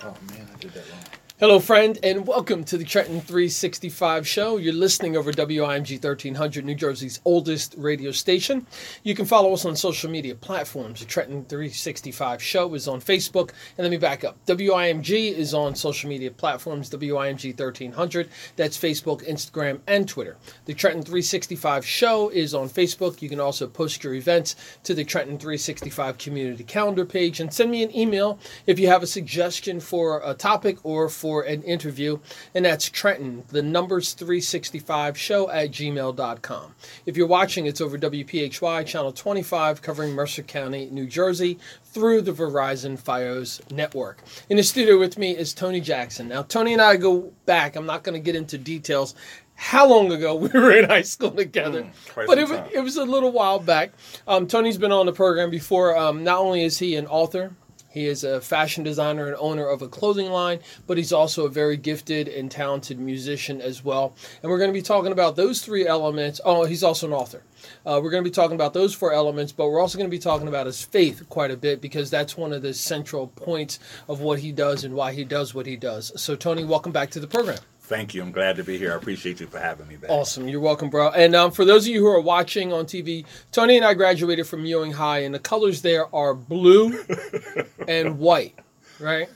Oh 0.00 0.14
man, 0.30 0.48
I 0.54 0.58
did 0.60 0.72
that 0.72 0.84
wrong. 0.90 1.27
Hello, 1.40 1.60
friend, 1.60 2.00
and 2.02 2.26
welcome 2.26 2.64
to 2.64 2.76
the 2.76 2.82
Trenton 2.82 3.20
365 3.20 4.26
show. 4.26 4.56
You're 4.56 4.72
listening 4.72 5.16
over 5.16 5.32
WIMG 5.32 6.02
1300, 6.02 6.64
New 6.64 6.74
Jersey's 6.74 7.20
oldest 7.24 7.76
radio 7.78 8.10
station. 8.10 8.66
You 9.04 9.14
can 9.14 9.24
follow 9.24 9.52
us 9.52 9.64
on 9.64 9.76
social 9.76 10.10
media 10.10 10.34
platforms. 10.34 10.98
The 10.98 11.06
Trenton 11.06 11.44
365 11.44 12.42
show 12.42 12.74
is 12.74 12.88
on 12.88 13.00
Facebook. 13.00 13.50
And 13.76 13.84
let 13.84 13.92
me 13.92 13.98
back 13.98 14.24
up 14.24 14.44
WIMG 14.46 15.32
is 15.32 15.54
on 15.54 15.76
social 15.76 16.08
media 16.08 16.32
platforms, 16.32 16.90
WIMG 16.90 17.56
1300. 17.56 18.28
That's 18.56 18.76
Facebook, 18.76 19.24
Instagram, 19.24 19.78
and 19.86 20.08
Twitter. 20.08 20.38
The 20.64 20.74
Trenton 20.74 21.02
365 21.02 21.86
show 21.86 22.30
is 22.30 22.52
on 22.52 22.68
Facebook. 22.68 23.22
You 23.22 23.28
can 23.28 23.38
also 23.38 23.68
post 23.68 24.02
your 24.02 24.14
events 24.14 24.56
to 24.82 24.92
the 24.92 25.04
Trenton 25.04 25.38
365 25.38 26.18
community 26.18 26.64
calendar 26.64 27.04
page 27.04 27.38
and 27.38 27.54
send 27.54 27.70
me 27.70 27.84
an 27.84 27.96
email 27.96 28.40
if 28.66 28.80
you 28.80 28.88
have 28.88 29.04
a 29.04 29.06
suggestion 29.06 29.78
for 29.78 30.20
a 30.24 30.34
topic 30.34 30.78
or 30.82 31.08
for 31.08 31.27
for 31.28 31.42
an 31.42 31.62
interview, 31.64 32.18
and 32.54 32.64
that's 32.64 32.88
Trenton, 32.88 33.44
the 33.48 33.60
numbers 33.60 34.14
365 34.14 35.18
show 35.18 35.50
at 35.50 35.70
gmail.com. 35.70 36.74
If 37.04 37.18
you're 37.18 37.26
watching, 37.26 37.66
it's 37.66 37.82
over 37.82 37.98
WPHY, 37.98 38.86
channel 38.86 39.12
25, 39.12 39.82
covering 39.82 40.14
Mercer 40.14 40.42
County, 40.42 40.88
New 40.90 41.06
Jersey, 41.06 41.58
through 41.84 42.22
the 42.22 42.32
Verizon 42.32 42.98
Fios 42.98 43.60
network. 43.70 44.22
In 44.48 44.56
the 44.56 44.62
studio 44.62 44.98
with 44.98 45.18
me 45.18 45.36
is 45.36 45.52
Tony 45.52 45.82
Jackson. 45.82 46.28
Now, 46.28 46.44
Tony 46.44 46.72
and 46.72 46.80
I 46.80 46.96
go 46.96 47.30
back, 47.44 47.76
I'm 47.76 47.84
not 47.84 48.04
going 48.04 48.18
to 48.18 48.24
get 48.24 48.34
into 48.34 48.56
details 48.56 49.14
how 49.54 49.86
long 49.86 50.10
ago 50.10 50.34
we 50.36 50.48
were 50.48 50.72
in 50.72 50.86
high 50.86 51.02
school 51.02 51.32
together. 51.32 51.82
Mm, 51.82 52.26
but 52.26 52.38
it, 52.38 52.48
it, 52.72 52.80
was 52.80 52.96
a 52.96 53.04
little 53.04 53.32
while 53.32 53.58
back. 53.58 53.92
Um, 54.26 54.46
Tony's 54.46 54.78
been 54.78 54.92
on 54.92 55.04
the 55.04 55.12
program 55.12 55.50
before. 55.50 55.94
Um, 55.94 56.24
not 56.24 56.38
only 56.38 56.64
is 56.64 56.78
he 56.78 56.96
an 56.96 57.06
author, 57.06 57.52
he 57.88 58.06
is 58.06 58.22
a 58.22 58.40
fashion 58.40 58.84
designer 58.84 59.26
and 59.26 59.36
owner 59.38 59.66
of 59.66 59.82
a 59.82 59.88
clothing 59.88 60.30
line, 60.30 60.60
but 60.86 60.98
he's 60.98 61.12
also 61.12 61.46
a 61.46 61.48
very 61.48 61.76
gifted 61.76 62.28
and 62.28 62.50
talented 62.50 62.98
musician 62.98 63.60
as 63.60 63.84
well. 63.84 64.14
And 64.42 64.50
we're 64.50 64.58
going 64.58 64.70
to 64.70 64.78
be 64.78 64.82
talking 64.82 65.12
about 65.12 65.36
those 65.36 65.62
three 65.62 65.86
elements. 65.86 66.40
Oh, 66.44 66.64
he's 66.64 66.84
also 66.84 67.06
an 67.06 67.12
author. 67.12 67.42
Uh, 67.86 68.00
we're 68.02 68.10
going 68.10 68.22
to 68.22 68.30
be 68.30 68.34
talking 68.34 68.54
about 68.54 68.74
those 68.74 68.94
four 68.94 69.12
elements, 69.12 69.52
but 69.52 69.68
we're 69.68 69.80
also 69.80 69.98
going 69.98 70.10
to 70.10 70.14
be 70.14 70.20
talking 70.20 70.48
about 70.48 70.66
his 70.66 70.84
faith 70.84 71.28
quite 71.28 71.50
a 71.50 71.56
bit 71.56 71.80
because 71.80 72.10
that's 72.10 72.36
one 72.36 72.52
of 72.52 72.62
the 72.62 72.74
central 72.74 73.28
points 73.28 73.78
of 74.08 74.20
what 74.20 74.40
he 74.40 74.52
does 74.52 74.84
and 74.84 74.94
why 74.94 75.12
he 75.12 75.24
does 75.24 75.54
what 75.54 75.66
he 75.66 75.76
does. 75.76 76.12
So, 76.20 76.36
Tony, 76.36 76.64
welcome 76.64 76.92
back 76.92 77.10
to 77.10 77.20
the 77.20 77.26
program. 77.26 77.58
Thank 77.88 78.12
you. 78.12 78.20
I'm 78.20 78.32
glad 78.32 78.56
to 78.56 78.64
be 78.64 78.76
here. 78.76 78.92
I 78.92 78.96
appreciate 78.96 79.40
you 79.40 79.46
for 79.46 79.58
having 79.58 79.88
me 79.88 79.96
back. 79.96 80.10
Awesome. 80.10 80.46
You're 80.46 80.60
welcome, 80.60 80.90
bro. 80.90 81.08
And 81.10 81.34
um, 81.34 81.50
for 81.50 81.64
those 81.64 81.86
of 81.86 81.92
you 81.94 82.00
who 82.00 82.08
are 82.08 82.20
watching 82.20 82.70
on 82.70 82.84
TV, 82.84 83.24
Tony 83.50 83.78
and 83.78 83.84
I 83.84 83.94
graduated 83.94 84.46
from 84.46 84.66
Ewing 84.66 84.92
High, 84.92 85.20
and 85.20 85.34
the 85.34 85.38
colors 85.38 85.80
there 85.80 86.14
are 86.14 86.34
blue 86.34 87.02
and 87.88 88.18
white 88.18 88.58
right? 89.00 89.28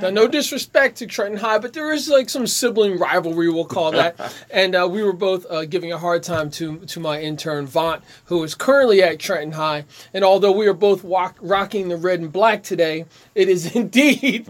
now, 0.00 0.10
no 0.10 0.26
disrespect 0.26 0.98
to 0.98 1.06
Trenton 1.06 1.38
High, 1.38 1.58
but 1.58 1.72
there 1.72 1.92
is 1.92 2.08
like 2.08 2.28
some 2.28 2.46
sibling 2.46 2.98
rivalry, 2.98 3.50
we'll 3.50 3.64
call 3.64 3.92
that. 3.92 4.34
And 4.50 4.74
uh, 4.74 4.88
we 4.90 5.02
were 5.02 5.12
both 5.12 5.46
uh, 5.50 5.64
giving 5.64 5.92
a 5.92 5.98
hard 5.98 6.22
time 6.22 6.50
to 6.52 6.78
to 6.78 7.00
my 7.00 7.20
intern 7.20 7.66
Vaughn, 7.66 8.02
who 8.26 8.42
is 8.44 8.54
currently 8.54 9.02
at 9.02 9.18
Trenton 9.18 9.52
High. 9.52 9.84
And 10.12 10.24
although 10.24 10.52
we 10.52 10.66
are 10.66 10.74
both 10.74 11.04
walk, 11.04 11.36
rocking 11.40 11.88
the 11.88 11.96
red 11.96 12.20
and 12.20 12.32
black 12.32 12.62
today, 12.62 13.06
it 13.34 13.48
is 13.48 13.74
indeed 13.76 14.48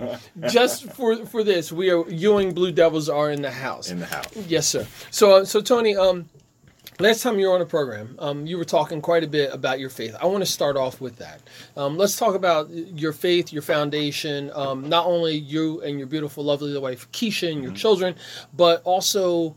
just 0.49 0.91
for 0.93 1.25
for 1.27 1.43
this. 1.43 1.73
We 1.73 1.91
are 1.91 2.09
Ewing 2.09 2.55
Blue 2.55 2.73
Devils 2.73 3.09
are 3.09 3.31
in 3.31 3.43
the 3.43 3.51
house. 3.51 3.91
In 3.91 4.01
the 4.01 4.07
house. 4.07 4.35
Yes, 4.47 4.67
sir. 4.69 4.87
So, 5.11 5.37
uh, 5.37 5.45
so 5.45 5.61
Tony, 5.61 5.97
um, 5.97 6.29
Last 7.01 7.23
time 7.23 7.39
you 7.39 7.47
were 7.47 7.55
on 7.55 7.61
a 7.61 7.67
program, 7.67 8.17
um, 8.19 8.45
you 8.45 8.59
were 8.59 8.65
talking 8.65 9.01
quite 9.01 9.23
a 9.23 9.29
bit 9.29 9.55
about 9.55 9.79
your 9.79 9.89
faith. 9.89 10.17
I 10.21 10.27
want 10.27 10.41
to 10.41 10.51
start 10.51 10.77
off 10.77 11.01
with 11.01 11.15
that. 11.19 11.41
Um, 11.77 11.97
let's 11.97 12.17
talk 12.17 12.35
about 12.35 12.71
your 12.71 13.13
faith, 13.13 13.53
your 13.53 13.63
foundation, 13.63 14.51
um, 14.53 14.89
not 14.89 15.07
only 15.07 15.37
you 15.37 15.81
and 15.83 15.97
your 15.97 16.09
beautiful, 16.09 16.43
lovely 16.43 16.77
wife, 16.77 17.09
Keisha, 17.13 17.53
and 17.53 17.63
your 17.63 17.71
mm-hmm. 17.71 17.77
children, 17.77 18.17
but 18.57 18.83
also 18.83 19.55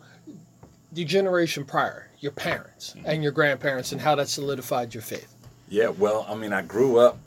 the 0.92 1.03
generation 1.03 1.66
prior, 1.66 2.12
your 2.19 2.31
parents 2.31 2.91
mm-hmm. 2.91 3.07
and 3.07 3.24
your 3.24 3.31
grandparents, 3.31 3.91
and 3.91 4.00
how 4.00 4.13
that 4.13 4.30
solidified 4.30 4.94
your 4.94 5.01
faith. 5.01 5.35
Yeah, 5.68 5.88
well, 5.88 6.28
I 6.30 6.35
mean, 6.35 6.53
I 6.53 6.62
grew 6.62 7.00
up 7.00 7.18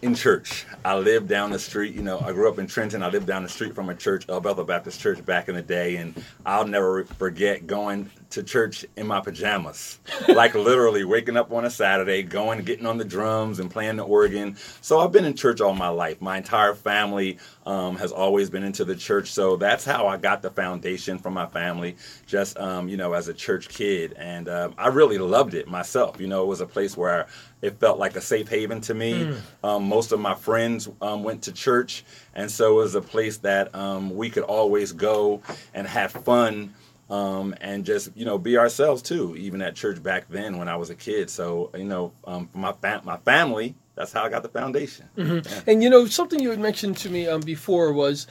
in 0.00 0.14
church. 0.14 0.64
I 0.86 0.96
lived 0.96 1.28
down 1.28 1.50
the 1.50 1.58
street. 1.58 1.94
You 1.94 2.02
know, 2.02 2.18
I 2.20 2.32
grew 2.32 2.48
up 2.48 2.58
in 2.58 2.66
Trenton. 2.66 3.02
I 3.02 3.08
lived 3.08 3.26
down 3.26 3.42
the 3.42 3.48
street 3.50 3.74
from 3.74 3.90
a 3.90 3.94
church, 3.94 4.24
uh, 4.28 4.40
Bethel 4.40 4.64
Baptist 4.64 5.00
Church, 5.00 5.24
back 5.24 5.50
in 5.50 5.54
the 5.54 5.62
day, 5.62 5.96
and 5.96 6.22
I'll 6.46 6.66
never 6.66 7.04
forget 7.04 7.66
going 7.66 8.10
to 8.34 8.42
church 8.42 8.84
in 8.96 9.06
my 9.06 9.20
pajamas, 9.20 9.98
like 10.28 10.54
literally 10.54 11.04
waking 11.04 11.36
up 11.36 11.52
on 11.52 11.64
a 11.64 11.70
Saturday, 11.70 12.22
going, 12.22 12.62
getting 12.64 12.86
on 12.86 12.98
the 12.98 13.04
drums 13.04 13.60
and 13.60 13.70
playing 13.70 13.96
the 13.96 14.04
organ. 14.04 14.56
So 14.80 15.00
I've 15.00 15.12
been 15.12 15.24
in 15.24 15.34
church 15.34 15.60
all 15.60 15.72
my 15.74 15.88
life. 15.88 16.20
My 16.20 16.36
entire 16.36 16.74
family 16.74 17.38
um, 17.64 17.96
has 17.96 18.12
always 18.12 18.50
been 18.50 18.64
into 18.64 18.84
the 18.84 18.96
church. 18.96 19.32
So 19.32 19.56
that's 19.56 19.84
how 19.84 20.06
I 20.06 20.16
got 20.16 20.42
the 20.42 20.50
foundation 20.50 21.18
from 21.18 21.34
my 21.34 21.46
family, 21.46 21.96
just 22.26 22.58
um, 22.58 22.88
you 22.88 22.96
know, 22.96 23.12
as 23.12 23.28
a 23.28 23.34
church 23.34 23.68
kid, 23.68 24.14
and 24.18 24.48
um, 24.48 24.74
I 24.76 24.88
really 24.88 25.18
loved 25.18 25.54
it 25.54 25.68
myself. 25.68 26.20
You 26.20 26.26
know, 26.26 26.42
it 26.42 26.46
was 26.46 26.60
a 26.60 26.66
place 26.66 26.96
where 26.96 27.26
it 27.62 27.78
felt 27.78 27.98
like 27.98 28.16
a 28.16 28.20
safe 28.20 28.48
haven 28.48 28.80
to 28.82 28.94
me. 28.94 29.12
Mm. 29.12 29.40
Um, 29.62 29.84
most 29.88 30.12
of 30.12 30.20
my 30.20 30.34
friends 30.34 30.88
um, 31.00 31.22
went 31.22 31.42
to 31.42 31.52
church, 31.52 32.04
and 32.34 32.50
so 32.50 32.72
it 32.72 32.82
was 32.82 32.94
a 32.94 33.00
place 33.00 33.38
that 33.38 33.74
um, 33.74 34.14
we 34.14 34.28
could 34.28 34.44
always 34.44 34.92
go 34.92 35.40
and 35.72 35.86
have 35.86 36.12
fun 36.12 36.74
um, 37.10 37.54
and 37.60 37.84
just 37.84 38.10
you 38.14 38.24
know 38.24 38.38
be 38.38 38.56
ourselves 38.56 39.02
too. 39.02 39.36
Even 39.36 39.62
at 39.62 39.74
church 39.74 40.02
back 40.02 40.28
then 40.28 40.58
when 40.58 40.68
I 40.68 40.76
was 40.76 40.90
a 40.90 40.94
kid. 40.94 41.30
So 41.30 41.70
you 41.74 41.84
know, 41.84 42.12
um, 42.26 42.48
my 42.54 42.72
fam- 42.72 43.04
my 43.04 43.16
family. 43.18 43.74
That's 43.96 44.12
how 44.12 44.24
I 44.24 44.28
got 44.28 44.42
the 44.42 44.48
foundation. 44.48 45.08
Mm-hmm. 45.16 45.48
Yeah. 45.48 45.72
And 45.72 45.82
you 45.82 45.88
know, 45.88 46.06
something 46.06 46.40
you 46.40 46.50
had 46.50 46.58
mentioned 46.58 46.96
to 46.98 47.10
me 47.10 47.28
um, 47.28 47.42
before 47.42 47.92
was 47.92 48.26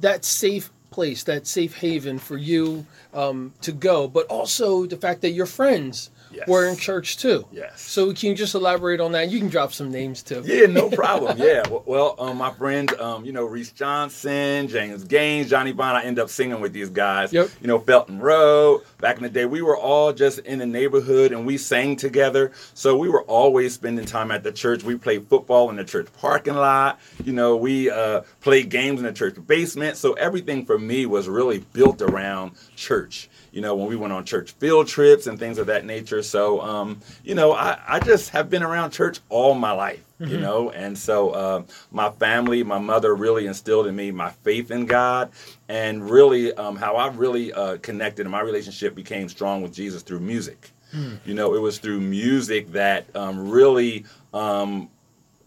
that 0.00 0.24
safe 0.24 0.70
place, 0.90 1.24
that 1.24 1.46
safe 1.46 1.74
haven 1.74 2.20
for 2.20 2.36
you 2.36 2.86
um, 3.12 3.52
to 3.62 3.72
go, 3.72 4.06
but 4.06 4.26
also 4.28 4.86
the 4.86 4.96
fact 4.96 5.22
that 5.22 5.30
your 5.30 5.46
friends 5.46 6.10
yes. 6.32 6.48
were 6.48 6.66
in 6.66 6.76
church 6.76 7.18
too. 7.18 7.46
Yes. 7.52 7.80
So 7.80 8.12
can 8.12 8.30
you 8.30 8.34
just 8.34 8.54
elaborate 8.54 9.00
on 9.00 9.12
that? 9.12 9.30
You 9.30 9.38
can 9.38 9.48
drop 9.48 9.72
some 9.72 9.90
names 9.90 10.22
too. 10.22 10.42
Yeah, 10.44 10.66
no 10.66 10.90
problem. 11.02 11.38
yeah. 11.38 11.62
Well, 11.84 12.14
um, 12.18 12.38
my 12.38 12.52
friends, 12.52 12.92
um, 12.98 13.24
you 13.24 13.32
know, 13.32 13.44
Reese 13.44 13.72
Johnson, 13.72 14.68
James 14.68 15.04
Gaines, 15.04 15.50
Johnny 15.50 15.72
Bond, 15.72 15.96
I 15.96 16.04
end 16.04 16.18
up 16.18 16.30
singing 16.30 16.60
with 16.60 16.72
these 16.72 16.90
guys. 16.90 17.32
Yep. 17.32 17.50
You 17.60 17.66
know, 17.68 17.78
Felton 17.78 18.18
Road. 18.18 18.82
Back 19.02 19.16
in 19.16 19.24
the 19.24 19.28
day, 19.28 19.46
we 19.46 19.62
were 19.62 19.76
all 19.76 20.12
just 20.12 20.38
in 20.38 20.60
the 20.60 20.66
neighborhood 20.66 21.32
and 21.32 21.44
we 21.44 21.58
sang 21.58 21.96
together. 21.96 22.52
So 22.72 22.96
we 22.96 23.08
were 23.08 23.22
always 23.22 23.74
spending 23.74 24.06
time 24.06 24.30
at 24.30 24.44
the 24.44 24.52
church. 24.52 24.84
We 24.84 24.96
played 24.96 25.26
football 25.26 25.70
in 25.70 25.76
the 25.76 25.84
church 25.84 26.06
parking 26.20 26.54
lot. 26.54 27.00
You 27.24 27.32
know, 27.32 27.56
we 27.56 27.90
uh, 27.90 28.20
played 28.40 28.68
games 28.68 29.00
in 29.00 29.06
the 29.06 29.12
church 29.12 29.34
basement. 29.44 29.96
So 29.96 30.12
everything 30.12 30.64
for 30.64 30.78
me 30.78 31.06
was 31.06 31.28
really 31.28 31.58
built 31.58 32.00
around 32.00 32.52
church 32.76 33.28
you 33.50 33.60
know, 33.60 33.74
when 33.74 33.86
we 33.86 33.96
went 33.96 34.12
on 34.12 34.24
church 34.24 34.52
field 34.52 34.88
trips 34.88 35.26
and 35.26 35.38
things 35.38 35.58
of 35.58 35.66
that 35.66 35.84
nature. 35.84 36.22
So, 36.22 36.60
um, 36.62 37.00
you 37.22 37.34
know, 37.34 37.52
I, 37.52 37.78
I 37.86 38.00
just 38.00 38.30
have 38.30 38.48
been 38.48 38.62
around 38.62 38.92
church 38.92 39.20
all 39.28 39.54
my 39.54 39.72
life. 39.72 40.02
You 40.28 40.38
know, 40.38 40.70
and 40.70 40.96
so 40.96 41.30
uh, 41.30 41.62
my 41.90 42.10
family, 42.10 42.62
my 42.62 42.78
mother 42.78 43.14
really 43.14 43.46
instilled 43.46 43.86
in 43.86 43.96
me 43.96 44.10
my 44.10 44.30
faith 44.30 44.70
in 44.70 44.86
God 44.86 45.30
and 45.68 46.08
really 46.08 46.52
um, 46.54 46.76
how 46.76 46.96
I 46.96 47.08
really 47.08 47.52
uh, 47.52 47.78
connected 47.78 48.26
and 48.26 48.30
my 48.30 48.40
relationship 48.40 48.94
became 48.94 49.28
strong 49.28 49.62
with 49.62 49.72
Jesus 49.74 50.02
through 50.02 50.20
music. 50.20 50.70
Mm. 50.94 51.18
You 51.24 51.34
know, 51.34 51.54
it 51.54 51.60
was 51.60 51.78
through 51.78 52.00
music 52.00 52.72
that 52.72 53.14
um, 53.16 53.50
really 53.50 54.04
um, 54.34 54.90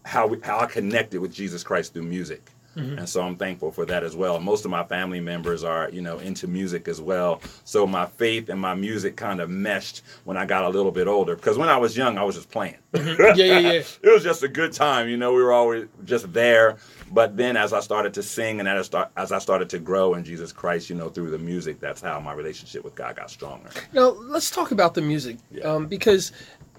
how, 0.04 0.26
we, 0.26 0.40
how 0.40 0.58
I 0.58 0.66
connected 0.66 1.20
with 1.20 1.32
Jesus 1.32 1.62
Christ 1.62 1.92
through 1.92 2.04
music. 2.04 2.50
Mm-hmm. 2.76 2.98
And 2.98 3.08
so 3.08 3.22
I'm 3.22 3.36
thankful 3.36 3.72
for 3.72 3.86
that 3.86 4.04
as 4.04 4.14
well. 4.14 4.38
Most 4.38 4.64
of 4.64 4.70
my 4.70 4.84
family 4.84 5.20
members 5.20 5.64
are, 5.64 5.88
you 5.90 6.02
know, 6.02 6.18
into 6.18 6.46
music 6.46 6.88
as 6.88 7.00
well. 7.00 7.40
So 7.64 7.86
my 7.86 8.06
faith 8.06 8.48
and 8.48 8.60
my 8.60 8.74
music 8.74 9.16
kind 9.16 9.40
of 9.40 9.48
meshed 9.48 10.02
when 10.24 10.36
I 10.36 10.44
got 10.44 10.64
a 10.64 10.68
little 10.68 10.92
bit 10.92 11.08
older. 11.08 11.34
Because 11.34 11.56
when 11.56 11.68
I 11.68 11.78
was 11.78 11.96
young, 11.96 12.18
I 12.18 12.24
was 12.24 12.36
just 12.36 12.50
playing. 12.50 12.76
Mm-hmm. 12.92 13.38
Yeah, 13.38 13.44
yeah, 13.44 13.58
yeah. 13.58 13.70
it 14.02 14.12
was 14.12 14.22
just 14.22 14.42
a 14.42 14.48
good 14.48 14.72
time. 14.72 15.08
You 15.08 15.16
know, 15.16 15.32
we 15.32 15.42
were 15.42 15.52
always 15.52 15.88
just 16.04 16.32
there. 16.32 16.76
But 17.10 17.36
then 17.36 17.56
as 17.56 17.72
I 17.72 17.80
started 17.80 18.12
to 18.14 18.22
sing 18.22 18.60
and 18.60 18.68
as 18.68 19.32
I 19.32 19.38
started 19.38 19.70
to 19.70 19.78
grow 19.78 20.14
in 20.14 20.24
Jesus 20.24 20.52
Christ, 20.52 20.90
you 20.90 20.96
know, 20.96 21.08
through 21.08 21.30
the 21.30 21.38
music, 21.38 21.80
that's 21.80 22.00
how 22.00 22.18
my 22.20 22.32
relationship 22.32 22.84
with 22.84 22.94
God 22.94 23.16
got 23.16 23.30
stronger. 23.30 23.70
Now, 23.92 24.08
let's 24.08 24.50
talk 24.50 24.70
about 24.70 24.94
the 24.94 25.02
music. 25.02 25.38
Yeah. 25.50 25.64
Um, 25.64 25.86
because 25.86 26.32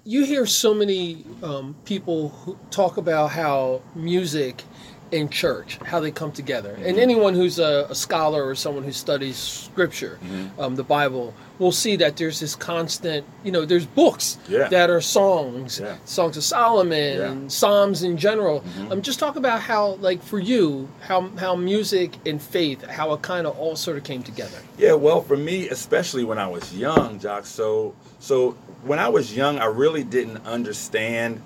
you 0.04 0.24
hear 0.24 0.46
so 0.46 0.74
many 0.74 1.26
um, 1.44 1.76
people 1.86 2.30
who 2.30 2.58
talk 2.72 2.98
about 2.98 3.32
how 3.32 3.82
music 3.94 4.64
in 5.12 5.30
church, 5.30 5.78
how 5.86 6.00
they 6.00 6.12
come 6.12 6.32
together. 6.32 6.74
Mm-hmm. 6.74 6.86
And 6.86 7.00
anyone 7.00 7.34
who's 7.34 7.60
a, 7.60 7.88
a, 7.90 7.96
scholar 7.96 8.46
or 8.46 8.56
someone 8.56 8.84
who 8.84 8.92
studies 8.92 9.38
scripture, 9.38 10.20
mm-hmm. 10.22 10.60
um, 10.60 10.76
the 10.76 10.84
Bible, 10.84 11.34
will 11.60 11.72
see 11.72 11.96
that 11.96 12.18
there's 12.18 12.40
this 12.40 12.56
constant, 12.56 13.26
you 13.44 13.52
know, 13.52 13.66
there's 13.66 13.86
books 13.86 14.38
yeah. 14.48 14.68
that 14.68 14.90
are 14.90 15.02
songs, 15.02 15.80
yeah. 15.80 15.98
songs 16.06 16.38
of 16.38 16.44
Solomon, 16.44 17.42
yeah. 17.42 17.48
Psalms 17.48 18.04
in 18.04 18.18
general. 18.18 18.62
Mm-hmm. 18.62 18.92
Um, 18.92 19.02
just 19.02 19.20
talk 19.20 19.38
about 19.38 19.62
how, 19.62 19.94
like, 19.96 20.22
for 20.22 20.40
you, 20.40 20.90
how, 21.02 21.30
how 21.38 21.56
music 21.56 22.16
and 22.26 22.42
faith, 22.42 22.84
how 22.84 23.14
it 23.14 23.22
kind 23.22 23.48
of 23.48 23.58
all 23.58 23.76
sort 23.76 23.98
of 23.98 24.04
came 24.04 24.24
together. 24.24 24.60
Yeah, 24.78 24.94
well, 24.94 25.22
for 25.22 25.38
me, 25.38 25.70
especially 25.70 26.26
when 26.26 26.38
I 26.38 26.48
was 26.48 26.76
young, 26.76 27.20
Jacques, 27.20 27.46
so, 27.46 27.96
so 28.20 28.52
when 28.84 29.00
I 29.00 29.10
was 29.10 29.36
young, 29.36 29.60
I 29.60 29.66
really 29.66 30.04
didn't 30.04 30.46
understand 30.46 31.42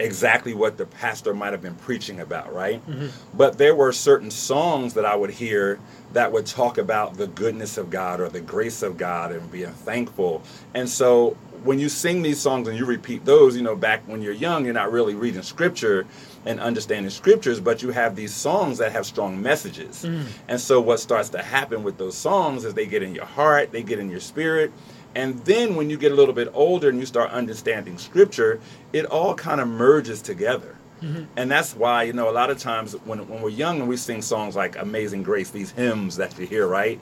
exactly 0.00 0.54
what 0.54 0.76
the 0.76 0.86
pastor 0.86 1.34
might 1.34 1.52
have 1.52 1.62
been 1.62 1.74
preaching 1.76 2.20
about, 2.20 2.52
right? 2.54 2.84
Mm-hmm. 2.88 3.08
But 3.36 3.58
there 3.58 3.74
were 3.74 3.92
certain 3.92 4.30
songs 4.30 4.94
that 4.94 5.04
I 5.04 5.14
would 5.14 5.30
hear 5.30 5.78
that 6.12 6.32
would 6.32 6.46
talk 6.46 6.78
about 6.78 7.16
the 7.16 7.28
goodness 7.28 7.78
of 7.78 7.90
God 7.90 8.20
or 8.20 8.28
the 8.28 8.40
grace 8.40 8.82
of 8.82 8.96
God 8.96 9.32
and 9.32 9.50
being 9.52 9.70
thankful. 9.70 10.42
And 10.74 10.88
so 10.88 11.36
when 11.62 11.78
you 11.78 11.88
sing 11.88 12.22
these 12.22 12.40
songs 12.40 12.66
and 12.66 12.76
you 12.76 12.86
repeat 12.86 13.24
those, 13.24 13.54
you 13.54 13.62
know, 13.62 13.76
back 13.76 14.02
when 14.06 14.22
you're 14.22 14.32
young, 14.32 14.64
you're 14.64 14.74
not 14.74 14.90
really 14.90 15.14
reading 15.14 15.42
scripture 15.42 16.06
and 16.46 16.58
understanding 16.58 17.10
scriptures, 17.10 17.60
but 17.60 17.82
you 17.82 17.90
have 17.90 18.16
these 18.16 18.34
songs 18.34 18.78
that 18.78 18.92
have 18.92 19.04
strong 19.04 19.40
messages. 19.42 20.04
Mm. 20.04 20.24
And 20.48 20.60
so 20.60 20.80
what 20.80 20.98
starts 21.00 21.28
to 21.30 21.42
happen 21.42 21.82
with 21.82 21.98
those 21.98 22.16
songs 22.16 22.64
is 22.64 22.72
they 22.72 22.86
get 22.86 23.02
in 23.02 23.14
your 23.14 23.26
heart, 23.26 23.72
they 23.72 23.82
get 23.82 23.98
in 23.98 24.10
your 24.10 24.20
spirit, 24.20 24.72
and 25.14 25.38
then 25.44 25.76
when 25.76 25.90
you 25.90 25.96
get 25.96 26.12
a 26.12 26.14
little 26.14 26.34
bit 26.34 26.48
older 26.54 26.88
and 26.88 26.98
you 26.98 27.06
start 27.06 27.30
understanding 27.30 27.98
scripture, 27.98 28.60
it 28.92 29.06
all 29.06 29.34
kind 29.34 29.60
of 29.60 29.68
merges 29.68 30.22
together. 30.22 30.76
Mm-hmm. 31.02 31.24
And 31.36 31.50
that's 31.50 31.74
why, 31.74 32.02
you 32.04 32.12
know, 32.12 32.28
a 32.28 32.32
lot 32.32 32.50
of 32.50 32.58
times 32.58 32.92
when, 33.04 33.26
when 33.28 33.40
we're 33.40 33.48
young 33.48 33.80
and 33.80 33.88
we 33.88 33.96
sing 33.96 34.20
songs 34.22 34.54
like 34.54 34.76
Amazing 34.76 35.22
Grace, 35.22 35.50
these 35.50 35.70
hymns 35.70 36.16
that 36.16 36.38
you 36.38 36.46
hear, 36.46 36.66
right? 36.66 37.00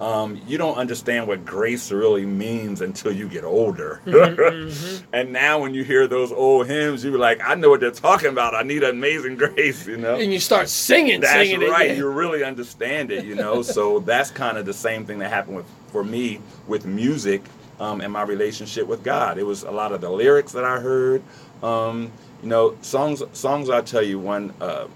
Um, 0.00 0.40
you 0.46 0.56
don't 0.56 0.76
understand 0.76 1.26
what 1.26 1.44
grace 1.44 1.92
really 1.92 2.24
means 2.24 2.80
until 2.80 3.12
you 3.12 3.28
get 3.28 3.44
older. 3.44 4.00
Mm-hmm, 4.06 4.40
mm-hmm. 4.40 5.04
and 5.12 5.32
now 5.32 5.58
when 5.58 5.74
you 5.74 5.84
hear 5.84 6.06
those 6.06 6.32
old 6.32 6.68
hymns, 6.68 7.04
you're 7.04 7.18
like, 7.18 7.40
I 7.44 7.54
know 7.54 7.68
what 7.68 7.80
they're 7.80 7.90
talking 7.90 8.30
about. 8.30 8.54
I 8.54 8.62
need 8.62 8.82
amazing 8.82 9.36
grace, 9.36 9.86
you 9.86 9.98
know? 9.98 10.14
And 10.14 10.32
you 10.32 10.40
start 10.40 10.68
singing, 10.68 11.20
that's 11.20 11.32
singing 11.32 11.68
right. 11.68 11.90
It, 11.90 11.98
You 11.98 12.08
really 12.08 12.44
understand 12.44 13.10
it, 13.10 13.24
you 13.24 13.34
know? 13.34 13.62
so 13.62 13.98
that's 13.98 14.30
kind 14.30 14.56
of 14.56 14.64
the 14.64 14.72
same 14.72 15.04
thing 15.04 15.18
that 15.18 15.30
happened 15.30 15.56
with 15.56 15.66
for 15.90 16.04
me 16.04 16.40
with 16.66 16.86
music 16.86 17.42
um, 17.80 18.00
and 18.00 18.12
my 18.12 18.22
relationship 18.22 18.86
with 18.86 19.02
God. 19.02 19.38
It 19.38 19.44
was 19.44 19.62
a 19.62 19.70
lot 19.70 19.92
of 19.92 20.00
the 20.00 20.10
lyrics 20.10 20.52
that 20.52 20.64
I 20.64 20.78
heard. 20.80 21.22
Um, 21.62 22.12
you 22.42 22.48
know, 22.48 22.76
songs. 22.82 23.22
Songs. 23.32 23.68
I 23.70 23.80
tell 23.80 24.02
you 24.02 24.18
one, 24.18 24.54
uh, 24.60 24.86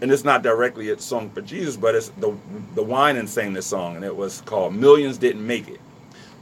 and 0.00 0.10
it's 0.10 0.24
not 0.24 0.42
directly 0.42 0.90
a 0.90 0.98
song 0.98 1.30
for 1.30 1.42
Jesus, 1.42 1.76
but 1.76 1.94
it's 1.94 2.08
the 2.10 2.34
the 2.74 2.82
Winans 2.82 3.32
sang 3.32 3.52
this 3.52 3.66
song, 3.66 3.96
and 3.96 4.04
it 4.04 4.16
was 4.16 4.40
called 4.42 4.74
"Millions 4.74 5.18
Didn't 5.18 5.46
Make 5.46 5.68
It." 5.68 5.80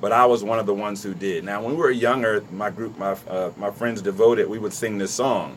But 0.00 0.12
I 0.12 0.26
was 0.26 0.44
one 0.44 0.58
of 0.61 0.66
the 0.66 0.75
ones 0.75 1.02
who 1.02 1.12
did. 1.12 1.44
Now, 1.44 1.62
when 1.62 1.72
we 1.72 1.78
were 1.78 1.90
younger, 1.90 2.44
my 2.52 2.70
group, 2.70 2.96
my 2.99 3.16
uh, 3.28 3.50
my 3.56 3.70
friends 3.70 4.00
devoted, 4.00 4.49
we 4.49 4.58
would 4.58 4.72
sing 4.72 4.96
this 4.96 5.12
song, 5.12 5.56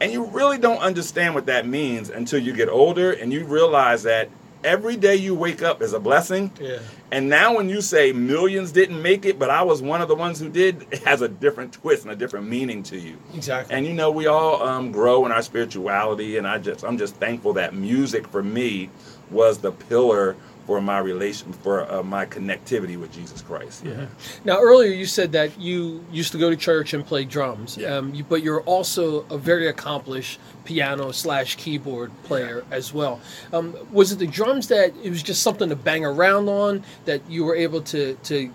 and 0.00 0.12
you 0.12 0.24
really 0.26 0.58
don't 0.58 0.78
understand 0.78 1.34
what 1.34 1.46
that 1.46 1.66
means 1.66 2.08
until 2.08 2.40
you 2.40 2.54
get 2.54 2.68
older 2.68 3.12
and 3.12 3.32
you 3.32 3.44
realize 3.44 4.02
that 4.04 4.30
every 4.64 4.96
day 4.96 5.16
you 5.16 5.34
wake 5.34 5.62
up 5.62 5.82
is 5.82 5.92
a 5.92 6.00
blessing. 6.00 6.52
Yeah. 6.60 6.78
And 7.10 7.28
now 7.28 7.56
when 7.56 7.68
you 7.68 7.80
say 7.80 8.12
millions 8.12 8.72
didn't 8.72 9.00
make 9.00 9.24
it, 9.24 9.38
but 9.38 9.50
I 9.50 9.62
was 9.62 9.82
one 9.82 10.00
of 10.00 10.08
the 10.08 10.14
ones 10.14 10.38
who 10.38 10.48
did, 10.48 10.86
it 10.90 11.02
has 11.04 11.22
a 11.22 11.28
different 11.28 11.72
twist 11.72 12.04
and 12.04 12.12
a 12.12 12.16
different 12.16 12.48
meaning 12.48 12.82
to 12.84 12.98
you. 12.98 13.18
Exactly. 13.34 13.74
And 13.74 13.86
you 13.86 13.92
know, 13.92 14.10
we 14.10 14.26
all 14.26 14.62
um, 14.62 14.92
grow 14.92 15.26
in 15.26 15.32
our 15.32 15.42
spirituality, 15.42 16.36
and 16.36 16.46
I 16.46 16.58
just 16.58 16.84
I'm 16.84 16.98
just 16.98 17.16
thankful 17.16 17.54
that 17.54 17.74
music 17.74 18.26
for 18.28 18.42
me 18.42 18.90
was 19.30 19.58
the 19.58 19.72
pillar 19.72 20.36
for 20.70 20.80
my 20.80 20.98
relation 20.98 21.52
for 21.52 21.90
uh, 21.90 22.00
my 22.00 22.24
connectivity 22.24 22.96
with 22.96 23.12
Jesus 23.12 23.42
Christ. 23.42 23.84
Yeah. 23.84 23.92
Mm-hmm. 23.92 24.44
Now 24.44 24.60
earlier 24.60 24.92
you 24.92 25.04
said 25.04 25.32
that 25.32 25.60
you 25.60 26.04
used 26.12 26.30
to 26.30 26.38
go 26.38 26.48
to 26.48 26.54
church 26.54 26.94
and 26.94 27.04
play 27.04 27.24
drums, 27.24 27.76
yeah. 27.76 27.96
um, 27.96 28.14
you, 28.14 28.22
but 28.22 28.44
you're 28.44 28.60
also 28.60 29.22
a 29.30 29.36
very 29.36 29.66
accomplished 29.66 30.38
piano 30.64 31.10
slash 31.10 31.56
keyboard 31.56 32.12
player 32.22 32.62
yeah. 32.70 32.76
as 32.76 32.94
well. 32.94 33.20
Um, 33.52 33.76
was 33.90 34.12
it 34.12 34.20
the 34.20 34.28
drums 34.28 34.68
that 34.68 34.94
it 35.02 35.10
was 35.10 35.24
just 35.24 35.42
something 35.42 35.68
to 35.70 35.74
bang 35.74 36.04
around 36.04 36.48
on 36.48 36.84
that 37.04 37.20
you 37.28 37.42
were 37.42 37.56
able 37.56 37.80
to 37.82 38.14
to 38.14 38.52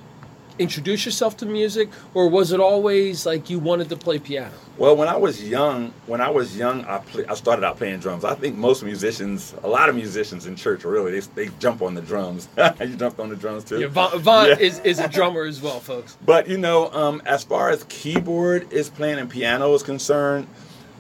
introduce 0.60 1.06
yourself 1.06 1.38
to 1.38 1.46
music, 1.46 1.90
or 2.13 2.30
was 2.30 2.52
it 2.52 2.60
always 2.60 3.25
like 3.25 3.50
you 3.50 3.60
wanted 3.60 3.90
to 3.90 3.98
play 3.98 4.19
piano? 4.19 4.54
Well, 4.78 4.96
when 4.96 5.07
I 5.07 5.16
was 5.16 5.44
young, 5.44 5.94
when 6.06 6.22
I 6.22 6.30
was 6.30 6.57
young, 6.57 6.84
I 6.86 7.00
play, 7.00 7.25
I 7.25 7.36
started 7.36 7.66
out 7.66 7.78
playing 7.78 8.00
drums. 8.00 8.25
I 8.25 8.36
think 8.36 8.56
most 8.57 8.84
musicians, 8.84 9.56
a 9.63 9.68
lot 9.68 9.90
of 9.90 9.96
musicians 9.96 10.48
in 10.48 10.56
church, 10.56 10.84
really 10.84 11.19
they, 11.19 11.46
they 11.46 11.52
jump 11.60 11.81
on 11.81 11.94
the 11.94 12.02
drums. 12.02 12.48
you 12.80 12.96
jumped 12.96 13.19
on 13.19 13.30
the 13.30 13.36
drums 13.36 13.63
too. 13.63 13.80
Yeah, 13.80 13.88
Vaughn, 13.88 14.19
Vaughn 14.19 14.48
yeah. 14.48 14.60
is, 14.60 14.80
is 14.80 15.00
a 15.00 15.07
drummer 15.07 15.44
as 15.44 15.62
well, 15.62 15.80
folks. 15.80 16.18
But 16.25 16.48
you 16.48 16.58
know, 16.58 16.92
um, 16.92 17.22
as 17.25 17.44
far 17.44 17.69
as 17.69 17.84
keyboard 17.86 18.72
is 18.74 18.90
playing 18.90 19.19
and 19.19 19.30
piano 19.30 19.74
is 19.74 19.84
concerned, 19.84 20.48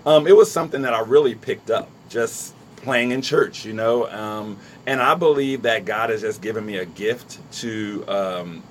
um, 0.05 0.27
it 0.27 0.35
was 0.35 0.51
something 0.51 0.83
that 0.83 0.93
I 0.93 1.01
really 1.01 1.35
picked 1.35 1.71
up 1.71 1.89
just 2.09 2.53
playing 2.77 3.11
in 3.11 3.21
church. 3.21 3.65
You 3.65 3.73
know, 3.73 4.07
um, 4.09 4.57
and 4.85 5.01
I 5.01 5.15
believe 5.15 5.63
that 5.63 5.85
God 5.85 6.09
has 6.11 6.21
just 6.21 6.41
given 6.41 6.65
me 6.65 6.77
a 6.77 6.85
gift 6.85 7.39
to 7.59 8.05
um, 8.07 8.63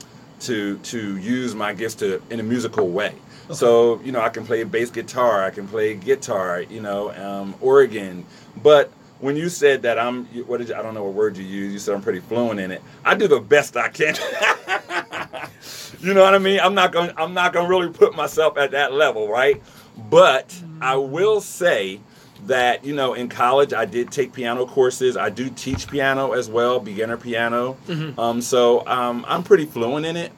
to 0.47 0.79
to 0.79 1.17
use 1.19 1.55
my 1.55 1.73
gifts 1.73 1.97
to 1.97 2.23
in 2.31 2.41
a 2.41 2.43
musical 2.43 2.89
way. 2.89 3.15
Okay. 3.47 3.55
So 3.55 4.01
you 4.03 4.13
know, 4.13 4.21
I 4.21 4.29
can 4.29 4.45
play 4.45 4.65
bass 4.65 4.91
guitar, 4.91 5.45
I 5.45 5.51
can 5.51 5.69
play 5.69 5.95
guitar, 5.95 6.63
you 6.63 6.81
know, 6.81 7.13
um, 7.15 7.55
organ. 7.61 8.25
But 8.63 8.91
when 9.21 9.37
you 9.37 9.49
said 9.49 9.83
that 9.83 9.99
I'm, 9.99 10.27
what 10.47 10.59
did 10.59 10.69
you, 10.69 10.75
I 10.75 10.83
don't 10.83 10.95
know 10.95 11.05
what 11.05 11.15
word 11.15 11.37
you 11.37 11.45
use. 11.45 11.73
You 11.73 11.79
said 11.79 11.95
I'm 11.95 12.03
pretty 12.03 12.21
fluent 12.21 12.61
in 12.61 12.71
it. 12.71 12.83
I 13.05 13.15
do 13.15 13.29
the 13.29 13.41
best 13.41 13.77
I 13.77 13.89
can. 13.89 14.15
you 16.01 16.15
know 16.15 16.23
what 16.23 16.35
I 16.35 16.39
mean? 16.39 16.61
I'm 16.61 16.75
not 16.75 16.93
gonna 16.93 17.15
I'm 17.17 17.35
not 17.35 17.53
going 17.53 17.67
to 17.67 17.71
really 17.71 17.91
put 17.93 18.15
myself 18.15 18.59
at 18.59 18.73
that 18.73 18.93
level, 18.93 19.29
right? 19.29 19.63
But 20.11 20.55
I 20.81 20.97
will 20.97 21.41
say 21.41 22.01
that 22.47 22.85
you 22.85 22.95
know 22.95 23.15
in 23.15 23.29
college 23.29 23.73
I 23.73 23.85
did 23.85 24.11
take 24.11 24.33
piano 24.33 24.67
courses. 24.67 25.17
I 25.17 25.31
do 25.31 25.51
teach 25.51 25.89
piano 25.89 26.33
as 26.33 26.49
well, 26.49 26.81
beginner 26.81 27.17
piano. 27.17 27.77
Mm-hmm. 27.87 28.19
Um, 28.19 28.41
so 28.41 28.87
um, 28.87 29.25
I'm 29.29 29.43
pretty 29.43 29.67
fluent 29.67 30.07
in 30.07 30.17
it. 30.17 30.33